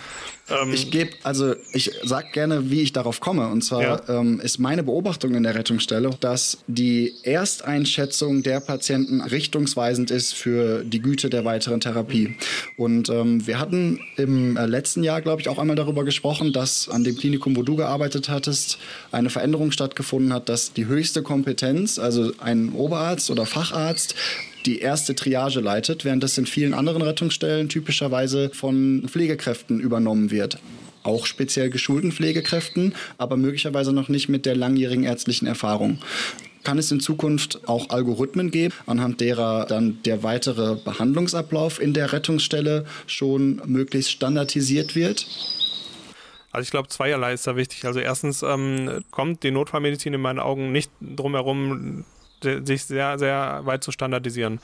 Ähm 0.48 0.72
ich 0.72 0.90
gebe, 0.90 1.10
also 1.22 1.54
ich 1.74 1.90
sage 2.02 2.28
gerne, 2.32 2.70
wie 2.70 2.80
ich 2.80 2.94
darauf 2.94 3.20
komme. 3.20 3.46
Und 3.48 3.60
zwar 3.60 3.82
ja. 3.82 4.00
ähm, 4.08 4.40
ist 4.40 4.58
meine 4.58 4.82
Beobachtung 4.82 5.34
in 5.34 5.42
der 5.42 5.54
Rettungsstelle, 5.54 6.08
dass 6.20 6.64
die 6.66 7.12
Ersteinschätzung 7.22 8.42
der 8.42 8.60
Patienten 8.60 9.20
richtungsweisend 9.20 10.10
ist 10.10 10.32
für 10.32 10.82
die 10.82 11.02
Güte 11.02 11.28
der 11.28 11.44
weiteren 11.44 11.80
Therapie. 11.80 12.36
Und 12.78 13.10
ähm, 13.10 13.46
wir 13.46 13.58
hatten 13.58 14.00
im 14.16 14.56
äh, 14.56 14.64
letzten 14.64 15.04
Jahr, 15.04 15.20
glaube 15.20 15.42
ich, 15.42 15.50
auch 15.50 15.58
einmal 15.58 15.76
darüber 15.76 16.04
gesprochen, 16.06 16.54
dass 16.54 16.88
an 16.88 17.04
dem 17.04 17.18
Klinikum, 17.18 17.54
wo 17.54 17.62
du 17.62 17.76
gearbeitet 17.76 18.30
hattest, 18.30 18.78
eine 19.10 19.28
Veränderung 19.28 19.72
stattgefunden 19.72 20.32
hat, 20.32 20.48
dass 20.48 20.72
die 20.72 20.86
höchste 20.86 21.22
Kompetenz, 21.22 21.98
also 21.98 22.32
ein 22.38 22.72
Oberarzt 22.72 23.30
oder 23.30 23.44
Facharzt, 23.44 24.14
die 24.66 24.78
erste 24.78 25.14
Triage 25.14 25.60
leitet, 25.60 26.04
während 26.04 26.22
das 26.22 26.38
in 26.38 26.46
vielen 26.46 26.74
anderen 26.74 27.02
Rettungsstellen 27.02 27.68
typischerweise 27.68 28.50
von 28.50 29.04
Pflegekräften 29.08 29.80
übernommen 29.80 30.30
wird 30.30 30.58
auch 31.04 31.26
speziell 31.26 31.70
geschulten 31.70 32.12
Pflegekräften, 32.12 32.94
aber 33.18 33.36
möglicherweise 33.36 33.92
noch 33.92 34.08
nicht 34.08 34.28
mit 34.28 34.46
der 34.46 34.56
langjährigen 34.56 35.04
ärztlichen 35.04 35.46
Erfahrung. 35.46 35.98
Kann 36.64 36.78
es 36.78 36.92
in 36.92 37.00
Zukunft 37.00 37.66
auch 37.68 37.90
Algorithmen 37.90 38.52
geben, 38.52 38.74
anhand 38.86 39.20
derer 39.20 39.66
dann 39.66 39.98
der 40.04 40.22
weitere 40.22 40.76
Behandlungsablauf 40.76 41.80
in 41.80 41.92
der 41.92 42.12
Rettungsstelle 42.12 42.86
schon 43.06 43.60
möglichst 43.66 44.12
standardisiert 44.12 44.94
wird? 44.94 45.26
Also 46.52 46.64
ich 46.64 46.70
glaube, 46.70 46.88
zweierlei 46.88 47.32
ist 47.32 47.46
da 47.46 47.56
wichtig. 47.56 47.84
Also 47.84 47.98
erstens 47.98 48.42
ähm, 48.42 49.02
kommt 49.10 49.42
die 49.42 49.50
Notfallmedizin 49.50 50.14
in 50.14 50.20
meinen 50.20 50.38
Augen 50.38 50.70
nicht 50.70 50.90
drum 51.00 51.34
herum, 51.34 52.04
sich 52.42 52.84
sehr, 52.84 53.18
sehr 53.18 53.60
weit 53.64 53.84
zu 53.84 53.92
standardisieren. 53.92 54.60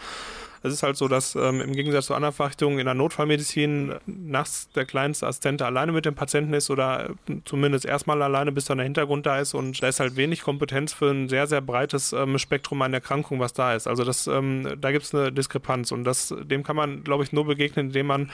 Es 0.62 0.72
ist 0.72 0.82
halt 0.82 0.96
so, 0.96 1.08
dass 1.08 1.34
ähm, 1.34 1.60
im 1.60 1.72
Gegensatz 1.72 2.06
zu 2.06 2.14
anderen 2.14 2.34
Fachrichtungen 2.34 2.78
in 2.78 2.84
der 2.84 2.94
Notfallmedizin 2.94 3.94
nachts 4.06 4.70
der 4.72 4.84
kleinste 4.84 5.26
Assistent 5.26 5.62
alleine 5.62 5.92
mit 5.92 6.04
dem 6.04 6.14
Patienten 6.14 6.52
ist 6.52 6.70
oder 6.70 7.10
zumindest 7.44 7.84
erstmal 7.84 8.20
alleine, 8.22 8.52
bis 8.52 8.64
dann 8.64 8.78
der 8.78 8.84
Hintergrund 8.84 9.26
da 9.26 9.38
ist 9.38 9.54
und 9.54 9.80
da 9.82 9.88
ist 9.88 10.00
halt 10.00 10.16
wenig 10.16 10.42
Kompetenz 10.42 10.92
für 10.92 11.10
ein 11.10 11.28
sehr, 11.28 11.46
sehr 11.46 11.60
breites 11.60 12.12
ähm, 12.12 12.38
Spektrum 12.38 12.82
an 12.82 12.92
Erkrankungen, 12.92 13.40
was 13.40 13.52
da 13.52 13.74
ist. 13.74 13.86
Also 13.86 14.04
das, 14.04 14.26
ähm, 14.26 14.76
da 14.80 14.90
gibt 14.90 15.04
es 15.04 15.14
eine 15.14 15.32
Diskrepanz 15.32 15.92
und 15.92 16.04
das, 16.04 16.34
dem 16.42 16.64
kann 16.64 16.76
man, 16.76 17.04
glaube 17.04 17.22
ich, 17.22 17.32
nur 17.32 17.46
begegnen, 17.46 17.86
indem 17.86 18.06
man 18.06 18.30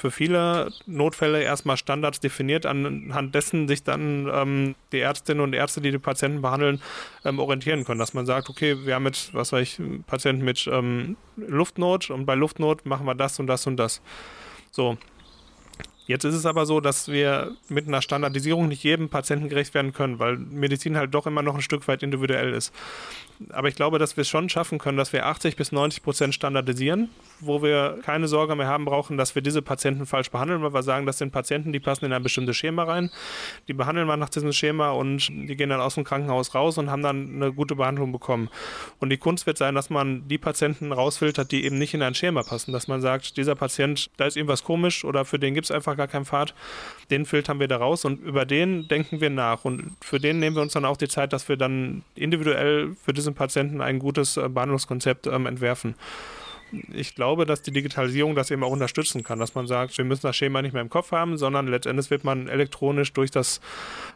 für 0.00 0.10
viele 0.10 0.72
Notfälle 0.86 1.42
erstmal 1.42 1.76
Standards 1.76 2.20
definiert, 2.20 2.66
anhand 2.66 3.34
dessen 3.34 3.68
sich 3.68 3.82
dann 3.82 4.28
ähm, 4.32 4.74
die 4.92 5.00
Ärztinnen 5.00 5.42
und 5.42 5.52
Ärzte, 5.52 5.80
die 5.80 5.90
die 5.90 5.98
Patienten 5.98 6.40
behandeln, 6.40 6.80
ähm, 7.24 7.38
orientieren 7.38 7.84
können. 7.84 8.00
Dass 8.00 8.14
man 8.14 8.26
sagt, 8.26 8.48
okay, 8.48 8.86
wir 8.86 8.94
haben 8.94 9.06
jetzt, 9.06 9.34
was 9.34 9.52
weiß 9.52 9.62
ich, 9.62 9.80
Patienten 10.06 10.44
mit 10.44 10.68
ähm, 10.72 11.16
Luftnot 11.36 12.10
und 12.10 12.26
bei 12.26 12.34
Luftnot 12.34 12.86
machen 12.86 13.06
wir 13.06 13.14
das 13.14 13.38
und 13.38 13.46
das 13.46 13.66
und 13.66 13.76
das. 13.76 14.00
So, 14.70 14.96
Jetzt 16.10 16.24
ist 16.24 16.34
es 16.34 16.44
aber 16.44 16.66
so, 16.66 16.80
dass 16.80 17.06
wir 17.06 17.52
mit 17.68 17.86
einer 17.86 18.02
Standardisierung 18.02 18.66
nicht 18.66 18.82
jedem 18.82 19.10
Patienten 19.10 19.48
gerecht 19.48 19.74
werden 19.74 19.92
können, 19.92 20.18
weil 20.18 20.38
Medizin 20.38 20.96
halt 20.96 21.14
doch 21.14 21.24
immer 21.28 21.42
noch 21.42 21.54
ein 21.54 21.60
Stück 21.60 21.86
weit 21.86 22.02
individuell 22.02 22.52
ist. 22.52 22.74
Aber 23.50 23.68
ich 23.68 23.76
glaube, 23.76 24.00
dass 24.00 24.16
wir 24.16 24.22
es 24.22 24.28
schon 24.28 24.48
schaffen 24.48 24.80
können, 24.80 24.98
dass 24.98 25.12
wir 25.12 25.26
80 25.26 25.54
bis 25.54 25.70
90 25.70 26.02
Prozent 26.02 26.34
standardisieren, 26.34 27.10
wo 27.40 27.62
wir 27.62 27.98
keine 28.02 28.28
Sorge 28.28 28.54
mehr 28.54 28.66
haben 28.66 28.84
brauchen, 28.84 29.16
dass 29.16 29.34
wir 29.34 29.42
diese 29.42 29.62
Patienten 29.62 30.06
falsch 30.06 30.30
behandeln, 30.30 30.62
weil 30.62 30.74
wir 30.74 30.82
sagen, 30.82 31.06
das 31.06 31.18
sind 31.18 31.32
Patienten, 31.32 31.72
die 31.72 31.80
passen 31.80 32.04
in 32.04 32.12
ein 32.12 32.22
bestimmtes 32.22 32.56
Schema 32.56 32.84
rein. 32.84 33.10
Die 33.68 33.72
behandeln 33.72 34.06
wir 34.06 34.16
nach 34.16 34.28
diesem 34.28 34.52
Schema 34.52 34.90
und 34.90 35.28
die 35.28 35.56
gehen 35.56 35.70
dann 35.70 35.80
aus 35.80 35.94
dem 35.94 36.04
Krankenhaus 36.04 36.54
raus 36.54 36.78
und 36.78 36.90
haben 36.90 37.02
dann 37.02 37.34
eine 37.34 37.52
gute 37.52 37.76
Behandlung 37.76 38.12
bekommen. 38.12 38.48
Und 38.98 39.10
die 39.10 39.16
Kunst 39.16 39.46
wird 39.46 39.58
sein, 39.58 39.74
dass 39.74 39.90
man 39.90 40.28
die 40.28 40.38
Patienten 40.38 40.92
rausfiltert, 40.92 41.50
die 41.52 41.64
eben 41.64 41.78
nicht 41.78 41.94
in 41.94 42.02
ein 42.02 42.14
Schema 42.14 42.42
passen. 42.42 42.72
Dass 42.72 42.88
man 42.88 43.00
sagt, 43.00 43.36
dieser 43.36 43.54
Patient, 43.54 44.10
da 44.16 44.26
ist 44.26 44.36
irgendwas 44.36 44.64
komisch 44.64 45.04
oder 45.04 45.24
für 45.24 45.38
den 45.38 45.54
gibt 45.54 45.66
es 45.66 45.70
einfach 45.70 45.96
gar 45.96 46.08
keinen 46.08 46.24
Pfad. 46.24 46.54
Den 47.10 47.26
filtern 47.26 47.60
wir 47.60 47.68
da 47.68 47.76
raus 47.76 48.04
und 48.04 48.20
über 48.20 48.44
den 48.44 48.88
denken 48.88 49.20
wir 49.20 49.30
nach. 49.30 49.64
Und 49.64 49.96
für 50.00 50.20
den 50.20 50.38
nehmen 50.38 50.56
wir 50.56 50.62
uns 50.62 50.72
dann 50.72 50.84
auch 50.84 50.96
die 50.96 51.08
Zeit, 51.08 51.32
dass 51.32 51.48
wir 51.48 51.56
dann 51.56 52.02
individuell 52.14 52.94
für 53.02 53.12
diesen 53.12 53.34
Patienten 53.34 53.80
ein 53.80 53.98
gutes 53.98 54.36
äh, 54.36 54.48
Behandlungskonzept 54.48 55.26
ähm, 55.26 55.46
entwerfen 55.46 55.94
ich 56.92 57.14
glaube, 57.14 57.46
dass 57.46 57.62
die 57.62 57.70
Digitalisierung 57.70 58.34
das 58.34 58.50
eben 58.50 58.62
auch 58.62 58.70
unterstützen 58.70 59.22
kann, 59.22 59.38
dass 59.38 59.54
man 59.54 59.66
sagt, 59.66 59.96
wir 59.98 60.04
müssen 60.04 60.22
das 60.22 60.36
Schema 60.36 60.62
nicht 60.62 60.72
mehr 60.72 60.82
im 60.82 60.90
Kopf 60.90 61.12
haben, 61.12 61.36
sondern 61.36 61.66
letztendlich 61.66 62.10
wird 62.10 62.24
man 62.24 62.48
elektronisch 62.48 63.12
durch 63.12 63.30
das 63.30 63.60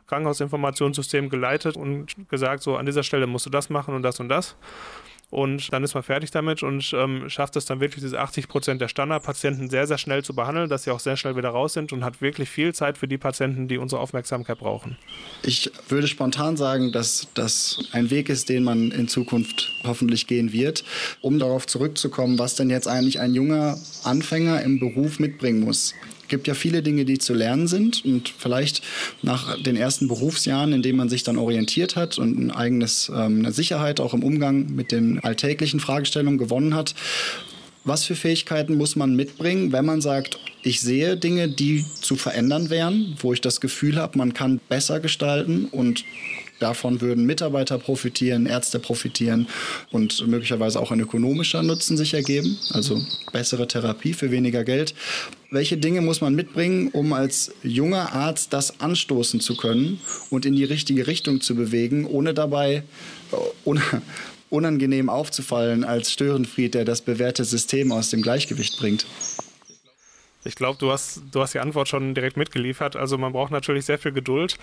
Krankenhausinformationssystem 0.06 1.28
geleitet 1.28 1.76
und 1.76 2.14
gesagt, 2.28 2.62
so 2.62 2.76
an 2.76 2.86
dieser 2.86 3.02
Stelle 3.02 3.26
musst 3.26 3.46
du 3.46 3.50
das 3.50 3.70
machen 3.70 3.94
und 3.94 4.02
das 4.02 4.20
und 4.20 4.28
das 4.28 4.56
und 5.30 5.72
dann 5.72 5.82
ist 5.84 5.94
man 5.94 6.02
fertig 6.02 6.30
damit 6.30 6.62
und 6.62 6.92
ähm, 6.94 7.28
schafft 7.28 7.56
es 7.56 7.64
dann 7.64 7.80
wirklich, 7.80 8.02
diese 8.04 8.20
80 8.20 8.48
Prozent 8.48 8.80
der 8.80 8.88
Standardpatienten 8.88 9.70
sehr, 9.70 9.86
sehr 9.86 9.98
schnell 9.98 10.22
zu 10.22 10.34
behandeln, 10.34 10.68
dass 10.68 10.84
sie 10.84 10.90
auch 10.90 11.00
sehr 11.00 11.16
schnell 11.16 11.36
wieder 11.36 11.50
raus 11.50 11.72
sind 11.72 11.92
und 11.92 12.04
hat 12.04 12.20
wirklich 12.20 12.48
viel 12.48 12.74
Zeit 12.74 12.98
für 12.98 13.08
die 13.08 13.18
Patienten, 13.18 13.68
die 13.68 13.78
unsere 13.78 14.00
Aufmerksamkeit 14.00 14.58
brauchen. 14.58 14.96
Ich 15.42 15.70
würde 15.88 16.06
spontan 16.06 16.56
sagen, 16.56 16.92
dass 16.92 17.28
das 17.34 17.78
ein 17.92 18.10
Weg 18.10 18.28
ist, 18.28 18.48
den 18.48 18.64
man 18.64 18.90
in 18.90 19.08
Zukunft 19.08 19.72
hoffentlich 19.84 20.26
gehen 20.26 20.52
wird. 20.52 20.84
Um 21.20 21.38
darauf 21.38 21.66
zurückzukommen, 21.66 22.38
was 22.38 22.54
denn 22.54 22.70
jetzt 22.70 22.88
eigentlich 22.88 23.20
ein 23.20 23.34
junger 23.34 23.78
Anfänger 24.04 24.62
im 24.62 24.78
Beruf 24.78 25.18
mitbringen 25.18 25.60
muss 25.60 25.94
gibt 26.28 26.46
ja 26.46 26.54
viele 26.54 26.82
Dinge, 26.82 27.04
die 27.04 27.18
zu 27.18 27.34
lernen 27.34 27.66
sind 27.66 28.04
und 28.04 28.32
vielleicht 28.36 28.82
nach 29.22 29.60
den 29.62 29.76
ersten 29.76 30.08
Berufsjahren, 30.08 30.72
in 30.72 30.82
denen 30.82 30.98
man 30.98 31.08
sich 31.08 31.22
dann 31.22 31.38
orientiert 31.38 31.96
hat 31.96 32.18
und 32.18 32.38
ein 32.38 32.50
eigenes, 32.50 33.10
ähm, 33.14 33.40
eine 33.40 33.52
Sicherheit 33.52 34.00
auch 34.00 34.14
im 34.14 34.22
Umgang 34.22 34.74
mit 34.74 34.92
den 34.92 35.20
alltäglichen 35.20 35.80
Fragestellungen 35.80 36.38
gewonnen 36.38 36.74
hat. 36.74 36.94
Was 37.86 38.04
für 38.04 38.16
Fähigkeiten 38.16 38.76
muss 38.78 38.96
man 38.96 39.14
mitbringen, 39.14 39.72
wenn 39.72 39.84
man 39.84 40.00
sagt, 40.00 40.38
ich 40.62 40.80
sehe 40.80 41.18
Dinge, 41.18 41.48
die 41.48 41.84
zu 42.00 42.16
verändern 42.16 42.70
wären, 42.70 43.14
wo 43.20 43.34
ich 43.34 43.42
das 43.42 43.60
Gefühl 43.60 43.96
habe, 43.96 44.16
man 44.16 44.32
kann 44.32 44.58
besser 44.70 45.00
gestalten 45.00 45.66
und 45.66 46.04
Davon 46.64 47.02
würden 47.02 47.26
Mitarbeiter 47.26 47.76
profitieren, 47.76 48.46
Ärzte 48.46 48.78
profitieren 48.78 49.48
und 49.90 50.26
möglicherweise 50.26 50.80
auch 50.80 50.92
ein 50.92 51.00
ökonomischer 51.00 51.62
Nutzen 51.62 51.98
sich 51.98 52.14
ergeben, 52.14 52.58
also 52.70 53.04
bessere 53.32 53.68
Therapie 53.68 54.14
für 54.14 54.30
weniger 54.30 54.64
Geld. 54.64 54.94
Welche 55.50 55.76
Dinge 55.76 56.00
muss 56.00 56.22
man 56.22 56.34
mitbringen, 56.34 56.88
um 56.88 57.12
als 57.12 57.52
junger 57.62 58.14
Arzt 58.14 58.54
das 58.54 58.80
anstoßen 58.80 59.40
zu 59.40 59.58
können 59.58 60.00
und 60.30 60.46
in 60.46 60.56
die 60.56 60.64
richtige 60.64 61.06
Richtung 61.06 61.42
zu 61.42 61.54
bewegen, 61.54 62.06
ohne 62.06 62.32
dabei 62.32 62.82
un 63.66 63.82
unangenehm 64.48 65.10
aufzufallen 65.10 65.84
als 65.84 66.12
Störenfried, 66.12 66.72
der 66.72 66.86
das 66.86 67.02
bewährte 67.02 67.44
System 67.44 67.92
aus 67.92 68.08
dem 68.08 68.22
Gleichgewicht 68.22 68.78
bringt? 68.78 69.04
Ich 70.44 70.54
glaube, 70.54 70.78
du 70.78 70.90
hast, 70.90 71.22
du 71.32 71.40
hast 71.40 71.54
die 71.54 71.58
Antwort 71.58 71.88
schon 71.88 72.14
direkt 72.14 72.36
mitgeliefert. 72.36 72.96
Also 72.96 73.18
man 73.18 73.32
braucht 73.32 73.50
natürlich 73.50 73.84
sehr 73.84 73.98
viel 73.98 74.12
Geduld 74.12 74.58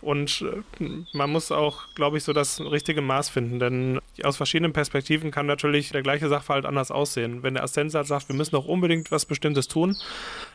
und 0.00 0.44
äh, 0.80 0.84
man 1.12 1.30
muss 1.30 1.52
auch, 1.52 1.94
glaube 1.94 2.18
ich, 2.18 2.24
so 2.24 2.32
das 2.32 2.60
richtige 2.60 3.00
Maß 3.00 3.28
finden. 3.28 3.58
Denn 3.58 4.00
aus 4.22 4.36
verschiedenen 4.36 4.72
Perspektiven 4.72 5.30
kann 5.30 5.46
natürlich 5.46 5.90
der 5.90 6.02
gleiche 6.02 6.28
Sachverhalt 6.28 6.66
anders 6.66 6.90
aussehen. 6.90 7.42
Wenn 7.42 7.54
der 7.54 7.62
Assistentsarzt 7.62 8.08
sagt, 8.08 8.28
wir 8.28 8.36
müssen 8.36 8.52
doch 8.52 8.66
unbedingt 8.66 9.10
was 9.10 9.24
Bestimmtes 9.24 9.68
tun, 9.68 9.96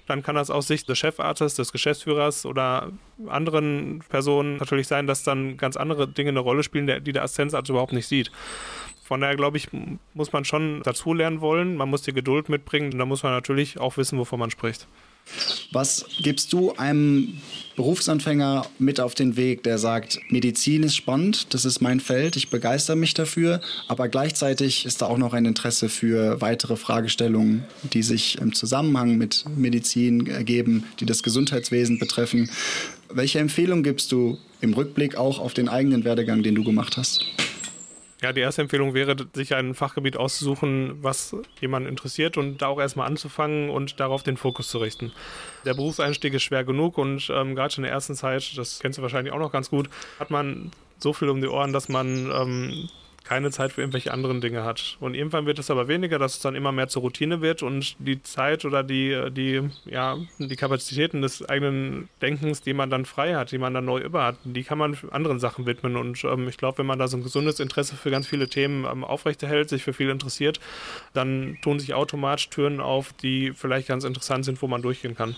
dann 0.08 0.24
kann 0.24 0.36
das 0.36 0.50
aus 0.50 0.68
Sicht 0.68 0.88
des 0.90 0.98
Chefarztes, 0.98 1.56
des 1.56 1.72
Geschäftsführers 1.72 2.46
oder 2.46 2.92
anderen 3.28 4.04
Personen 4.10 4.58
natürlich 4.58 4.88
sein, 4.88 5.08
dass 5.08 5.24
dann 5.24 5.58
ganz 5.58 5.78
andere 5.78 6.08
Dinge 6.08 6.30
eine 6.30 6.40
Rolle 6.40 6.64
spielen, 6.64 7.04
die 7.04 7.14
der 7.14 7.24
Assistenzarzt 7.24 7.70
überhaupt 7.70 7.94
nicht 7.94 8.08
sieht. 8.08 8.32
Von 9.06 9.22
daher 9.22 9.36
glaube 9.36 9.58
ich, 9.58 9.68
muss 10.16 10.34
man 10.34 10.46
schon 10.46 10.82
dazulernen 10.82 11.40
wollen. 11.40 11.76
Man 11.76 11.92
muss 11.92 12.02
die 12.02 12.12
Geduld 12.12 12.50
mitbringen 12.50 12.92
und 12.92 12.98
da 12.98 13.06
muss 13.06 13.22
man 13.22 13.34
natürlich 13.34 13.78
auch 13.78 13.98
wissen, 13.98 14.18
wovon 14.18 14.40
man 14.40 14.50
spricht. 14.50 14.88
Was 15.72 16.08
gibst 16.24 16.54
du 16.54 16.74
einem 16.74 17.38
Berufsanfänger 17.76 18.66
mit 18.80 19.00
auf 19.00 19.14
den 19.14 19.38
Weg, 19.38 19.62
der 19.62 19.78
sagt, 19.78 20.20
Medizin 20.30 20.82
ist 20.82 20.96
spannend, 20.96 21.54
das 21.54 21.66
ist 21.66 21.82
mein 21.82 22.00
Feld, 22.00 22.36
ich 22.36 22.50
begeister 22.50 22.96
mich 22.96 23.14
dafür, 23.14 23.62
aber 23.88 24.08
gleichzeitig 24.08 24.88
ist 24.88 25.04
da 25.04 25.06
auch 25.06 25.18
noch 25.18 25.34
ein 25.34 25.46
Interesse 25.46 25.88
für 25.88 26.42
weitere 26.42 26.76
Fragestellungen, 26.76 27.64
die 27.84 28.02
sich 28.02 28.40
im 28.40 28.54
Zusammenhang 28.54 29.18
mit 29.18 29.46
Medizin 29.56 30.26
ergeben, 30.26 30.86
die 31.00 31.06
das 31.06 31.22
Gesundheitswesen 31.22 32.00
betreffen. 32.00 32.50
Welche 33.10 33.38
Empfehlung 33.38 33.84
gibst 33.84 34.12
du 34.12 34.40
im 34.62 34.74
Rückblick 34.74 35.16
auch 35.16 35.38
auf 35.40 35.54
den 35.54 35.70
eigenen 35.70 36.06
Werdegang, 36.06 36.42
den 36.42 36.56
du 36.56 36.64
gemacht 36.64 36.98
hast? 36.98 37.26
Ja, 38.26 38.34
die 38.34 38.42
erste 38.42 38.64
Empfehlung 38.64 38.96
wäre, 38.96 39.16
sich 39.34 39.54
ein 39.54 39.76
Fachgebiet 39.76 40.18
auszusuchen, 40.18 40.98
was 41.04 41.36
jemanden 41.62 41.88
interessiert 41.88 42.38
und 42.38 42.60
da 42.60 42.70
auch 42.70 42.80
erstmal 42.80 43.06
anzufangen 43.06 43.70
und 43.70 44.00
darauf 44.00 44.24
den 44.24 44.36
Fokus 44.36 44.68
zu 44.68 44.80
richten. 44.80 45.12
Der 45.64 45.76
Berufseinstieg 45.76 46.34
ist 46.34 46.42
schwer 46.42 46.64
genug 46.64 46.98
und 46.98 47.30
ähm, 47.30 47.54
gerade 47.54 47.72
schon 47.72 47.84
in 47.84 47.90
der 47.90 47.94
ersten 47.94 48.16
Zeit, 48.16 48.58
das 48.58 48.80
kennst 48.80 48.98
du 48.98 49.04
wahrscheinlich 49.04 49.32
auch 49.32 49.38
noch 49.38 49.52
ganz 49.52 49.70
gut, 49.70 49.92
hat 50.20 50.32
man 50.32 50.72
so 50.98 51.14
viel 51.14 51.30
um 51.30 51.40
die 51.40 51.48
Ohren, 51.48 51.72
dass 51.72 51.88
man 51.88 52.32
ähm, 52.32 52.90
keine 53.26 53.52
Zeit 53.52 53.74
für 53.74 53.82
irgendwelche 53.82 54.14
anderen 54.14 54.40
Dinge 54.40 54.64
hat. 54.64 54.98
Und 55.00 55.16
irgendwann 55.16 55.46
wird 55.46 55.60
es 55.60 55.72
aber 55.72 55.88
weniger, 55.88 56.20
dass 56.20 56.36
es 56.36 56.40
dann 56.40 56.56
immer 56.56 56.72
mehr 56.72 56.88
zur 56.88 57.02
Routine 57.02 57.42
wird 57.42 57.64
und 57.64 57.96
die 58.00 58.22
Zeit 58.22 58.66
oder 58.66 58.84
die, 58.84 59.32
die, 59.32 59.62
ja, 59.86 60.18
die 60.38 60.56
Kapazitäten 60.56 61.22
des 61.22 61.44
eigenen 61.48 62.08
Denkens, 62.22 62.62
die 62.62 62.74
man 62.74 62.90
dann 62.90 63.06
frei 63.06 63.36
hat, 63.36 63.52
die 63.52 63.58
man 63.58 63.74
dann 63.74 63.86
neu 63.86 64.00
über 64.00 64.24
hat, 64.24 64.38
die 64.44 64.64
kann 64.64 64.78
man 64.78 64.98
anderen 65.12 65.40
Sachen 65.40 65.66
widmen. 65.66 65.98
Und 65.98 66.24
ähm, 66.24 66.48
ich 66.48 66.58
glaube, 66.58 66.78
wenn 66.78 66.86
man 66.86 67.00
da 67.00 67.08
so 67.08 67.18
ein 67.18 67.24
gesundes 67.24 67.60
Interesse 67.60 67.96
für 67.96 68.12
ganz 68.12 68.28
viele 68.28 68.48
Themen 68.48 68.86
ähm, 68.86 69.04
aufrechterhält, 69.04 69.70
sich 69.70 69.84
für 69.84 69.94
viel 69.94 70.10
interessiert, 70.10 70.60
dann 71.14 71.58
tun 71.64 71.80
sich 71.80 71.96
automatisch 71.96 72.50
Türen 72.50 72.80
auf, 72.80 73.12
die 73.14 73.54
vielleicht 73.54 73.88
ganz 73.88 74.04
interessant 74.04 74.46
sind, 74.46 74.62
wo 74.62 74.68
man 74.68 74.84
durchgehen 74.84 75.16
kann. 75.16 75.36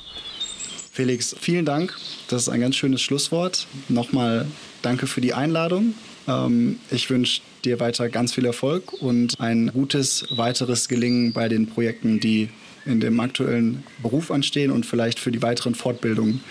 Felix, 0.91 1.36
vielen 1.39 1.63
Dank. 1.63 1.95
Das 2.28 2.41
ist 2.41 2.50
ein 2.50 2.60
ganz 2.60 2.76
schönes 2.76 3.02
Schlusswort. 3.02 3.67
Nochmal 3.88 4.47
danke 4.82 5.08
für 5.08 5.21
die 5.21 5.34
Einladung. 5.34 5.93
Ähm, 6.28 6.80
ich 6.92 7.10
wünsche 7.10 7.42
dir 7.63 7.80
weiter 7.80 8.10
ganz 8.10 8.34
viel 8.34 8.46
Erfolg 8.46 8.94
und 8.94 9.40
ein 9.40 9.68
gutes 9.68 10.26
weiteres 10.32 10.88
Gelingen 10.88 11.34
bei 11.34 11.48
den 11.48 11.68
Projekten, 11.68 12.20
die 12.20 12.50
in 12.86 13.00
dem 13.00 13.20
aktuellen 13.20 13.84
Beruf 14.02 14.32
anstehen 14.32 14.72
und 14.72 14.86
vielleicht 14.86 15.20
für 15.20 15.32
die 15.32 15.42
weiteren 15.42 15.76
Fortbildungen, 15.76 16.42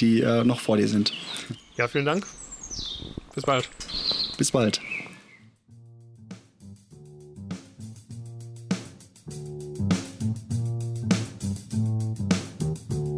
die 0.00 0.20
äh, 0.20 0.44
noch 0.44 0.60
vor 0.60 0.76
dir 0.76 0.88
sind. 0.88 1.12
Ja, 1.76 1.88
vielen 1.88 2.04
Dank. 2.04 2.26
Bis 3.34 3.44
bald. 3.44 3.68
Bis 4.38 4.50
bald. 4.50 4.80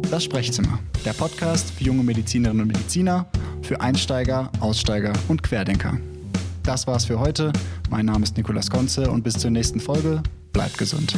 Das 0.09 0.23
Sprechzimmer, 0.23 0.79
der 1.05 1.13
Podcast 1.13 1.69
für 1.71 1.83
junge 1.83 2.01
Medizinerinnen 2.01 2.61
und 2.61 2.67
Mediziner, 2.69 3.29
für 3.67 3.81
Einsteiger, 3.81 4.49
Aussteiger 4.61 5.13
und 5.27 5.43
Querdenker. 5.43 5.97
Das 6.63 6.87
war's 6.87 7.05
für 7.05 7.19
heute. 7.19 7.51
Mein 7.89 8.05
Name 8.05 8.23
ist 8.23 8.37
Nikolas 8.37 8.69
Konze 8.69 9.11
und 9.11 9.23
bis 9.23 9.35
zur 9.35 9.51
nächsten 9.51 9.79
Folge. 9.79 10.23
Bleibt 10.53 10.77
gesund. 10.77 11.15